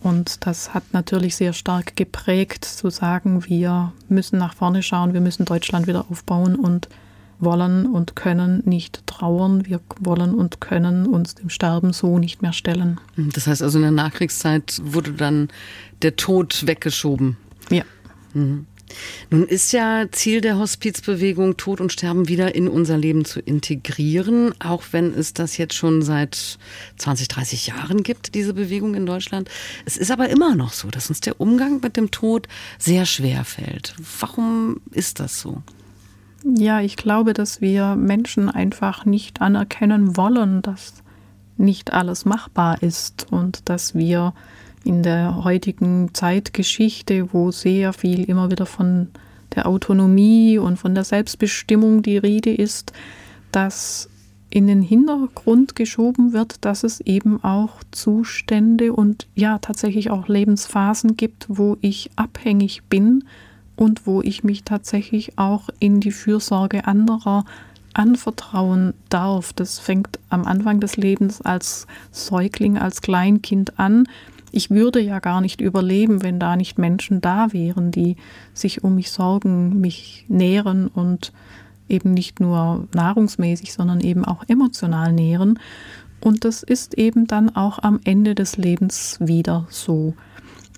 Und 0.02 0.46
das 0.46 0.74
hat 0.74 0.84
natürlich 0.94 1.36
sehr 1.36 1.54
stark 1.54 1.96
geprägt, 1.96 2.66
zu 2.66 2.90
sagen, 2.90 3.46
wir 3.48 3.92
müssen 4.10 4.38
nach 4.38 4.54
vorne 4.54 4.84
schauen, 4.84 5.14
wir 5.14 5.22
müssen 5.22 5.46
Deutschland 5.46 5.88
wieder 5.88 6.06
aufbauen 6.10 6.56
und 6.56 6.88
wollen 7.40 7.86
und 7.86 8.16
können 8.16 8.64
nicht 8.66 9.06
trauern, 9.06 9.66
wir 9.66 9.80
wollen 10.00 10.34
und 10.34 10.62
können 10.62 11.06
uns 11.06 11.36
dem 11.36 11.50
Sterben 11.50 11.94
so 11.94 12.18
nicht 12.18 12.42
mehr 12.42 12.54
stellen. 12.54 13.00
Das 13.16 13.48
heißt 13.48 13.62
also, 13.62 13.78
in 13.78 13.84
der 13.84 13.92
Nachkriegszeit 13.92 14.82
wurde 14.84 15.12
dann 15.12 15.50
der 16.02 16.16
Tod 16.16 16.66
weggeschoben. 16.66 17.38
Ja. 17.70 17.84
Mhm. 18.34 18.66
Nun 19.30 19.46
ist 19.46 19.74
ja 19.74 20.06
Ziel 20.12 20.42
der 20.42 20.58
Hospizbewegung, 20.58 21.58
Tod 21.58 21.82
und 21.82 21.92
Sterben 21.92 22.28
wieder 22.28 22.56
in 22.56 22.68
unser 22.68 22.98
Leben 22.98 23.26
zu 23.26 23.40
integrieren, 23.40 24.54
auch 24.60 24.84
wenn 24.92 25.14
es 25.14 25.34
das 25.34 25.58
jetzt 25.58 25.74
schon 25.74 26.02
seit 26.02 26.58
20, 26.98 27.28
30 27.28 27.68
Jahren 27.68 28.04
gibt, 28.04 28.36
diese 28.36 28.54
Bewegung 28.54 28.96
in 28.96 29.06
Deutschland. 29.06 29.50
Es 29.86 29.98
ist 29.98 30.12
aber 30.12 30.30
immer 30.30 30.56
noch 30.56 30.74
so, 30.74 30.90
dass 30.90 31.10
uns 31.10 31.22
der 31.22 31.40
Umgang 31.42 31.80
mit 31.82 31.98
dem 31.98 32.12
Tod 32.12 32.48
sehr 32.80 33.06
schwer 33.06 33.44
fällt. 33.44 33.96
Warum 34.20 34.82
ist 34.92 35.20
das 35.20 35.40
so? 35.42 35.62
Ja, 36.44 36.82
ich 36.82 36.96
glaube, 36.96 37.34
dass 37.34 37.62
wir 37.62 37.96
Menschen 37.96 38.50
einfach 38.50 39.06
nicht 39.06 39.42
anerkennen 39.42 40.16
wollen, 40.16 40.62
dass 40.62 40.94
nicht 41.58 41.92
alles 41.92 42.26
machbar 42.26 42.82
ist 42.82 43.28
und 43.32 43.68
dass 43.68 43.96
wir 43.96 44.34
in 44.88 45.04
der 45.04 45.44
heutigen 45.44 46.14
Zeitgeschichte, 46.14 47.34
wo 47.34 47.52
sehr 47.52 47.92
viel 47.92 48.24
immer 48.24 48.50
wieder 48.50 48.66
von 48.66 49.10
der 49.54 49.68
Autonomie 49.68 50.58
und 50.58 50.78
von 50.78 50.96
der 50.96 51.04
Selbstbestimmung 51.04 52.02
die 52.02 52.18
Rede 52.18 52.54
ist, 52.54 52.94
dass 53.52 54.10
in 54.50 54.66
den 54.66 54.82
Hintergrund 54.82 55.76
geschoben 55.76 56.32
wird, 56.32 56.64
dass 56.64 56.86
es 56.86 57.02
eben 57.02 57.44
auch 57.44 57.84
Zustände 57.92 58.94
und 58.94 59.28
ja 59.36 59.58
tatsächlich 59.60 60.10
auch 60.10 60.30
Lebensphasen 60.30 61.18
gibt, 61.18 61.48
wo 61.50 61.76
ich 61.82 62.10
abhängig 62.16 62.84
bin 62.84 63.26
und 63.76 64.08
wo 64.08 64.22
ich 64.22 64.46
mich 64.46 64.64
tatsächlich 64.64 65.38
auch 65.38 65.68
in 65.80 66.00
die 66.00 66.12
Fürsorge 66.12 66.88
anderer 66.88 67.44
anvertrauen 67.94 68.94
darf. 69.10 69.52
Das 69.52 69.80
fängt 69.80 70.18
am 70.30 70.46
Anfang 70.46 70.80
des 70.80 70.96
Lebens 70.96 71.42
als 71.42 71.88
Säugling, 72.12 72.78
als 72.78 73.02
Kleinkind 73.02 73.78
an. 73.80 74.08
Ich 74.58 74.72
würde 74.72 75.00
ja 75.00 75.20
gar 75.20 75.40
nicht 75.40 75.62
überleben, 75.62 76.24
wenn 76.24 76.40
da 76.40 76.56
nicht 76.56 76.80
Menschen 76.80 77.22
da 77.22 77.54
wären, 77.54 77.92
die 77.92 78.16
sich 78.56 78.84
um 78.84 78.96
mich 78.96 79.12
sorgen, 79.12 79.80
mich 79.82 80.26
nähren 80.30 80.88
und 80.88 81.32
eben 81.88 82.16
nicht 82.16 82.40
nur 82.40 82.88
nahrungsmäßig, 82.92 83.72
sondern 83.72 84.02
eben 84.02 84.26
auch 84.26 84.46
emotional 84.48 85.14
nähren. 85.14 85.60
Und 86.22 86.44
das 86.44 86.64
ist 86.64 86.96
eben 86.96 87.28
dann 87.28 87.56
auch 87.56 87.78
am 87.84 88.00
Ende 88.04 88.34
des 88.34 88.58
Lebens 88.58 89.20
wieder 89.20 89.68
so. 89.70 90.16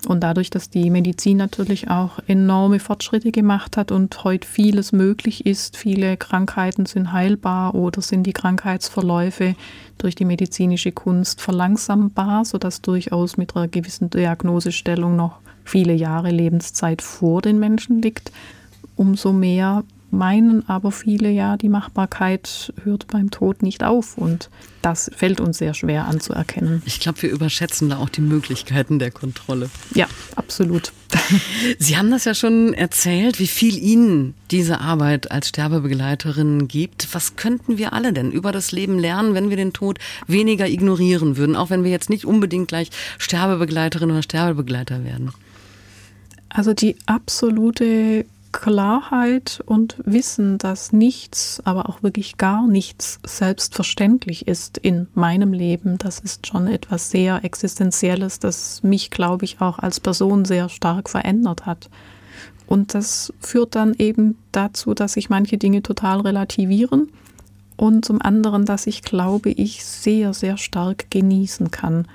Und 0.07 0.21
dadurch, 0.21 0.49
dass 0.49 0.69
die 0.69 0.89
Medizin 0.89 1.37
natürlich 1.37 1.89
auch 1.89 2.19
enorme 2.25 2.79
Fortschritte 2.79 3.31
gemacht 3.31 3.75
hat 3.75 3.91
und 3.91 4.23
heute 4.23 4.47
vieles 4.47 4.91
möglich 4.91 5.45
ist, 5.45 5.75
viele 5.75 6.15
Krankheiten 6.15 6.85
sind 6.85 7.11
heilbar 7.11 7.75
oder 7.75 8.01
sind 8.01 8.23
die 8.23 8.33
Krankheitsverläufe 8.33 9.55
durch 9.97 10.15
die 10.15 10.25
medizinische 10.25 10.93
Kunst 10.93 11.41
verlangsambar, 11.41 12.45
sodass 12.45 12.81
durchaus 12.81 13.35
mit 13.35 13.55
einer 13.55 13.67
gewissen 13.67 14.09
Diagnosestellung 14.09 15.17
noch 15.17 15.39
viele 15.65 15.93
Jahre 15.93 16.31
Lebenszeit 16.31 17.01
vor 17.01 17.41
den 17.41 17.59
Menschen 17.59 18.01
liegt, 18.01 18.31
umso 18.95 19.33
mehr 19.33 19.83
meinen 20.11 20.67
aber 20.67 20.91
viele 20.91 21.29
ja, 21.29 21.57
die 21.57 21.69
Machbarkeit 21.69 22.73
hört 22.83 23.07
beim 23.07 23.31
Tod 23.31 23.61
nicht 23.61 23.83
auf 23.83 24.17
und 24.17 24.49
das 24.81 25.11
fällt 25.15 25.39
uns 25.39 25.57
sehr 25.57 25.73
schwer 25.73 26.05
anzuerkennen. 26.05 26.81
Ich 26.85 26.99
glaube, 26.99 27.21
wir 27.21 27.29
überschätzen 27.29 27.89
da 27.89 27.97
auch 27.97 28.09
die 28.09 28.21
Möglichkeiten 28.21 28.99
der 28.99 29.11
Kontrolle. 29.11 29.69
Ja, 29.93 30.07
absolut. 30.35 30.93
Sie 31.79 31.97
haben 31.97 32.11
das 32.11 32.25
ja 32.25 32.33
schon 32.33 32.73
erzählt, 32.73 33.39
wie 33.39 33.47
viel 33.47 33.77
Ihnen 33.77 34.35
diese 34.51 34.79
Arbeit 34.79 35.31
als 35.31 35.49
Sterbebegleiterin 35.49 36.67
gibt. 36.67 37.13
Was 37.13 37.35
könnten 37.35 37.77
wir 37.77 37.93
alle 37.93 38.13
denn 38.13 38.31
über 38.31 38.51
das 38.51 38.71
Leben 38.71 38.99
lernen, 38.99 39.33
wenn 39.33 39.49
wir 39.49 39.57
den 39.57 39.73
Tod 39.73 39.99
weniger 40.27 40.67
ignorieren 40.67 41.37
würden, 41.37 41.55
auch 41.55 41.69
wenn 41.69 41.83
wir 41.83 41.91
jetzt 41.91 42.09
nicht 42.09 42.25
unbedingt 42.25 42.67
gleich 42.67 42.89
Sterbebegleiterin 43.17 44.11
oder 44.11 44.23
Sterbebegleiter 44.23 45.03
werden? 45.03 45.31
Also 46.49 46.73
die 46.73 46.95
absolute 47.05 48.25
Klarheit 48.51 49.61
und 49.65 49.97
Wissen, 50.05 50.57
dass 50.57 50.91
nichts, 50.91 51.61
aber 51.65 51.87
auch 51.87 52.01
wirklich 52.01 52.37
gar 52.37 52.67
nichts 52.67 53.19
selbstverständlich 53.25 54.47
ist 54.47 54.77
in 54.77 55.07
meinem 55.13 55.53
Leben, 55.53 55.97
das 55.97 56.19
ist 56.19 56.47
schon 56.47 56.67
etwas 56.67 57.11
sehr 57.11 57.43
Existenzielles, 57.43 58.39
das 58.39 58.81
mich, 58.81 59.11
glaube 59.11 59.45
ich, 59.45 59.61
auch 59.61 59.79
als 59.79 59.99
Person 59.99 60.45
sehr 60.45 60.69
stark 60.69 61.09
verändert 61.09 61.65
hat. 61.65 61.89
Und 62.65 62.93
das 62.93 63.33
führt 63.39 63.75
dann 63.75 63.93
eben 63.95 64.37
dazu, 64.51 64.93
dass 64.93 65.13
sich 65.13 65.29
manche 65.29 65.57
Dinge 65.57 65.81
total 65.81 66.21
relativieren 66.21 67.11
und 67.77 68.05
zum 68.05 68.21
anderen, 68.21 68.65
dass 68.65 68.87
ich 68.87 69.03
glaube, 69.03 69.51
ich 69.51 69.85
sehr, 69.85 70.33
sehr 70.33 70.57
stark 70.57 71.09
genießen 71.09 71.71
kann. 71.71 72.07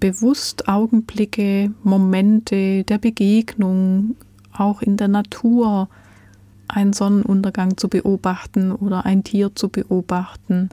Bewusst 0.00 0.68
Augenblicke, 0.68 1.72
Momente 1.82 2.84
der 2.84 2.98
Begegnung, 2.98 4.16
auch 4.58 4.82
in 4.82 4.96
der 4.96 5.08
Natur 5.08 5.88
einen 6.68 6.92
Sonnenuntergang 6.92 7.76
zu 7.76 7.88
beobachten 7.88 8.72
oder 8.72 9.06
ein 9.06 9.24
Tier 9.24 9.54
zu 9.54 9.68
beobachten, 9.68 10.70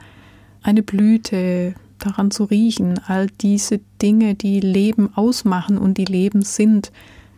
eine 0.62 0.84
Blüte 0.84 1.76
daran 2.00 2.32
zu 2.32 2.46
riechen, 2.46 3.00
all 3.08 3.28
diese 3.42 3.80
Dinge, 4.02 4.36
die 4.36 4.60
Leben 4.60 5.16
ausmachen 5.16 5.78
und 5.78 5.98
die 5.98 6.06
Leben 6.06 6.42
sind. 6.42 6.92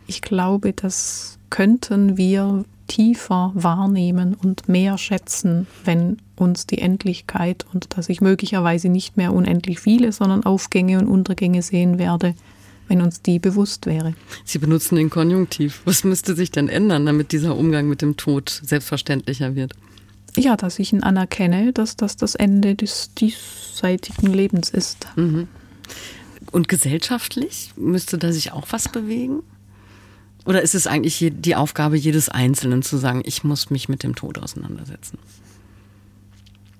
Ich 0.06 0.22
glaube, 0.22 0.72
das 0.72 1.38
könnten 1.50 2.16
wir 2.16 2.64
tiefer 2.88 3.50
wahrnehmen 3.54 4.34
und 4.34 4.68
mehr 4.68 4.96
schätzen, 4.98 5.66
wenn 5.84 6.18
uns 6.36 6.66
die 6.66 6.78
Endlichkeit 6.78 7.66
und 7.72 7.96
dass 7.96 8.08
ich 8.08 8.20
möglicherweise 8.20 8.88
nicht 8.88 9.16
mehr 9.16 9.32
unendlich 9.32 9.80
viele, 9.80 10.12
sondern 10.12 10.44
Aufgänge 10.44 10.98
und 10.98 11.08
Untergänge 11.08 11.62
sehen 11.62 11.98
werde, 11.98 12.34
wenn 12.88 13.00
uns 13.00 13.22
die 13.22 13.38
bewusst 13.38 13.86
wäre. 13.86 14.14
Sie 14.44 14.58
benutzen 14.58 14.96
den 14.96 15.10
Konjunktiv. 15.10 15.82
Was 15.84 16.04
müsste 16.04 16.34
sich 16.34 16.50
denn 16.50 16.68
ändern, 16.68 17.06
damit 17.06 17.32
dieser 17.32 17.56
Umgang 17.56 17.88
mit 17.88 18.02
dem 18.02 18.16
Tod 18.16 18.60
selbstverständlicher 18.64 19.54
wird? 19.54 19.74
Ja, 20.36 20.56
dass 20.56 20.78
ich 20.78 20.92
ihn 20.92 21.02
anerkenne, 21.02 21.72
dass 21.72 21.96
das 21.96 22.16
das 22.16 22.34
Ende 22.34 22.74
des 22.74 23.14
diesseitigen 23.14 24.32
Lebens 24.32 24.70
ist. 24.70 25.08
Mhm. 25.16 25.48
Und 26.52 26.68
gesellschaftlich 26.68 27.72
müsste 27.76 28.18
da 28.18 28.32
sich 28.32 28.52
auch 28.52 28.66
was 28.70 28.88
bewegen? 28.88 29.42
Oder 30.44 30.62
ist 30.62 30.74
es 30.74 30.86
eigentlich 30.86 31.32
die 31.34 31.56
Aufgabe 31.56 31.96
jedes 31.96 32.28
Einzelnen 32.28 32.82
zu 32.82 32.98
sagen, 32.98 33.22
ich 33.24 33.42
muss 33.42 33.70
mich 33.70 33.88
mit 33.88 34.02
dem 34.02 34.14
Tod 34.14 34.38
auseinandersetzen? 34.38 35.18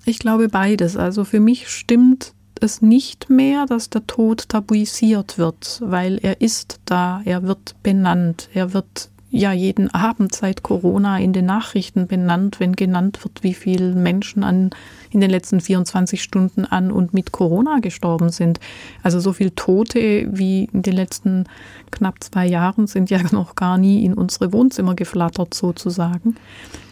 Ich 0.05 0.19
glaube 0.19 0.47
beides. 0.47 0.95
Also 0.95 1.25
für 1.25 1.41
mich 1.41 1.67
stimmt 1.67 2.33
es 2.61 2.81
nicht 2.81 3.29
mehr, 3.29 3.65
dass 3.65 3.89
der 3.89 4.05
Tod 4.07 4.49
tabuisiert 4.49 5.37
wird, 5.37 5.81
weil 5.83 6.19
er 6.21 6.41
ist 6.41 6.79
da, 6.85 7.21
er 7.25 7.43
wird 7.43 7.75
benannt, 7.83 8.49
er 8.53 8.73
wird 8.73 9.09
ja 9.29 9.51
jeden 9.51 9.93
Abend 9.93 10.33
seit 10.33 10.63
Corona 10.63 11.19
in 11.19 11.33
den 11.33 11.45
Nachrichten 11.45 12.07
benannt, 12.07 12.59
wenn 12.59 12.75
genannt 12.75 13.23
wird, 13.23 13.43
wie 13.43 13.53
viele 13.53 13.93
Menschen 13.93 14.43
an, 14.43 14.69
in 15.11 15.19
den 15.19 15.29
letzten 15.29 15.59
24 15.59 16.23
Stunden 16.23 16.65
an 16.65 16.91
und 16.91 17.13
mit 17.13 17.31
Corona 17.31 17.79
gestorben 17.79 18.29
sind. 18.29 18.59
Also 19.03 19.19
so 19.19 19.33
viele 19.33 19.53
Tote 19.53 20.29
wie 20.31 20.69
in 20.71 20.81
den 20.81 20.93
letzten 20.93 21.45
knapp 21.91 22.23
zwei 22.23 22.47
Jahren 22.47 22.87
sind 22.87 23.09
ja 23.09 23.19
noch 23.31 23.55
gar 23.55 23.77
nie 23.77 24.05
in 24.05 24.13
unsere 24.13 24.53
Wohnzimmer 24.53 24.95
geflattert 24.95 25.53
sozusagen. 25.53 26.35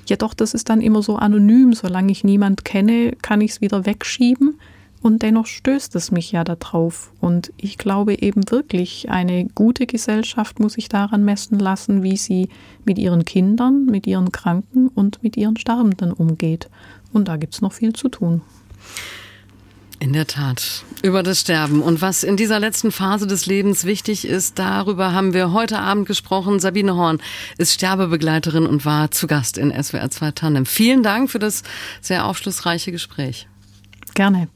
Jedoch, 0.05 0.33
das 0.33 0.53
ist 0.53 0.69
dann 0.69 0.81
immer 0.81 1.01
so 1.01 1.15
anonym. 1.15 1.73
Solange 1.73 2.11
ich 2.11 2.23
niemand 2.23 2.63
kenne, 2.65 3.13
kann 3.21 3.41
ich 3.41 3.51
es 3.51 3.61
wieder 3.61 3.85
wegschieben. 3.85 4.59
Und 5.05 5.21
dennoch 5.21 5.45
stößt 5.45 5.95
es 5.97 6.09
mich 6.09 6.31
ja 6.31 6.43
darauf. 6.43 7.11
Und 7.21 7.53
ich 7.57 7.77
glaube 7.77 8.23
eben 8.23 8.49
wirklich, 8.49 9.07
eine 9.11 9.45
gute 9.53 9.85
Gesellschaft 9.85 10.59
muss 10.59 10.73
sich 10.73 10.89
daran 10.89 11.23
messen 11.23 11.59
lassen, 11.59 12.01
wie 12.01 12.17
sie 12.17 12.49
mit 12.85 12.97
ihren 12.97 13.23
Kindern, 13.23 13.85
mit 13.85 14.07
ihren 14.07 14.31
Kranken 14.31 14.87
und 14.87 15.21
mit 15.21 15.37
ihren 15.37 15.57
Sterbenden 15.57 16.11
umgeht. 16.11 16.71
Und 17.13 17.27
da 17.27 17.37
gibt 17.37 17.53
es 17.53 17.61
noch 17.61 17.71
viel 17.71 17.93
zu 17.93 18.09
tun. 18.09 18.41
In 19.99 20.11
der 20.13 20.25
Tat. 20.25 20.83
Über 21.03 21.21
das 21.21 21.41
Sterben 21.41 21.83
und 21.83 22.01
was 22.01 22.23
in 22.23 22.35
dieser 22.35 22.59
letzten 22.59 22.91
Phase 22.91 23.27
des 23.27 23.45
Lebens 23.45 23.85
wichtig 23.85 24.27
ist, 24.27 24.57
darüber 24.57 25.11
haben 25.11 25.35
wir 25.35 25.53
heute 25.53 25.77
Abend 25.77 26.07
gesprochen. 26.07 26.59
Sabine 26.59 26.95
Horn 26.95 27.21
ist 27.59 27.73
Sterbebegleiterin 27.73 28.65
und 28.65 28.85
war 28.85 29.11
zu 29.11 29.27
Gast 29.27 29.59
in 29.59 29.71
SWR 29.71 30.09
2 30.09 30.31
Tandem. 30.31 30.65
Vielen 30.65 31.03
Dank 31.03 31.29
für 31.29 31.37
das 31.37 31.61
sehr 32.01 32.25
aufschlussreiche 32.25 32.91
Gespräch. 32.91 33.47
Gerne. 34.15 34.47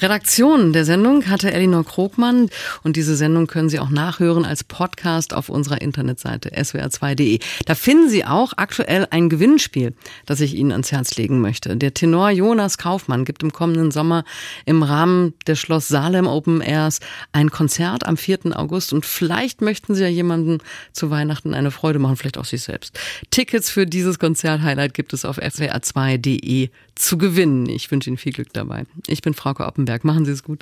Redaktion 0.00 0.72
der 0.72 0.84
Sendung 0.84 1.28
hatte 1.28 1.52
Elinor 1.52 1.84
Krogmann 1.84 2.48
und 2.82 2.96
diese 2.96 3.16
Sendung 3.16 3.46
können 3.46 3.68
Sie 3.68 3.78
auch 3.78 3.90
nachhören 3.90 4.44
als 4.44 4.64
Podcast 4.64 5.34
auf 5.34 5.48
unserer 5.48 5.80
Internetseite 5.80 6.50
swr2.de. 6.50 7.38
Da 7.66 7.74
finden 7.74 8.08
Sie 8.08 8.24
auch 8.24 8.52
aktuell 8.56 9.06
ein 9.10 9.28
Gewinnspiel, 9.28 9.94
das 10.26 10.40
ich 10.40 10.54
Ihnen 10.54 10.72
ans 10.72 10.92
Herz 10.92 11.16
legen 11.16 11.40
möchte. 11.40 11.76
Der 11.76 11.94
Tenor 11.94 12.30
Jonas 12.30 12.78
Kaufmann 12.78 13.24
gibt 13.24 13.42
im 13.42 13.52
kommenden 13.52 13.90
Sommer 13.90 14.24
im 14.66 14.82
Rahmen 14.82 15.34
der 15.46 15.56
Schloss 15.56 15.88
Salem 15.88 16.26
Open 16.26 16.60
Airs 16.60 17.00
ein 17.32 17.50
Konzert 17.50 18.06
am 18.06 18.16
4. 18.16 18.56
August 18.56 18.92
und 18.92 19.06
vielleicht 19.06 19.60
möchten 19.60 19.94
Sie 19.94 20.02
ja 20.02 20.08
jemandem 20.08 20.58
zu 20.92 21.10
Weihnachten 21.10 21.54
eine 21.54 21.70
Freude 21.70 21.98
machen, 21.98 22.16
vielleicht 22.16 22.38
auch 22.38 22.44
sich 22.44 22.62
selbst. 22.62 22.98
Tickets 23.30 23.70
für 23.70 23.86
dieses 23.86 24.18
Konzert-Highlight 24.18 24.94
gibt 24.94 25.12
es 25.12 25.24
auf 25.24 25.38
swr2.de 25.38 26.70
zu 26.94 27.18
gewinnen. 27.18 27.68
Ich 27.68 27.90
wünsche 27.90 28.10
Ihnen 28.10 28.18
viel 28.18 28.32
Glück 28.32 28.52
dabei. 28.52 28.84
Ich 29.06 29.22
bin 29.32 29.34
Frauke 29.34 29.66
Oppenberg. 29.66 30.04
Machen 30.04 30.24
Sie 30.24 30.32
es 30.32 30.42
gut. 30.42 30.60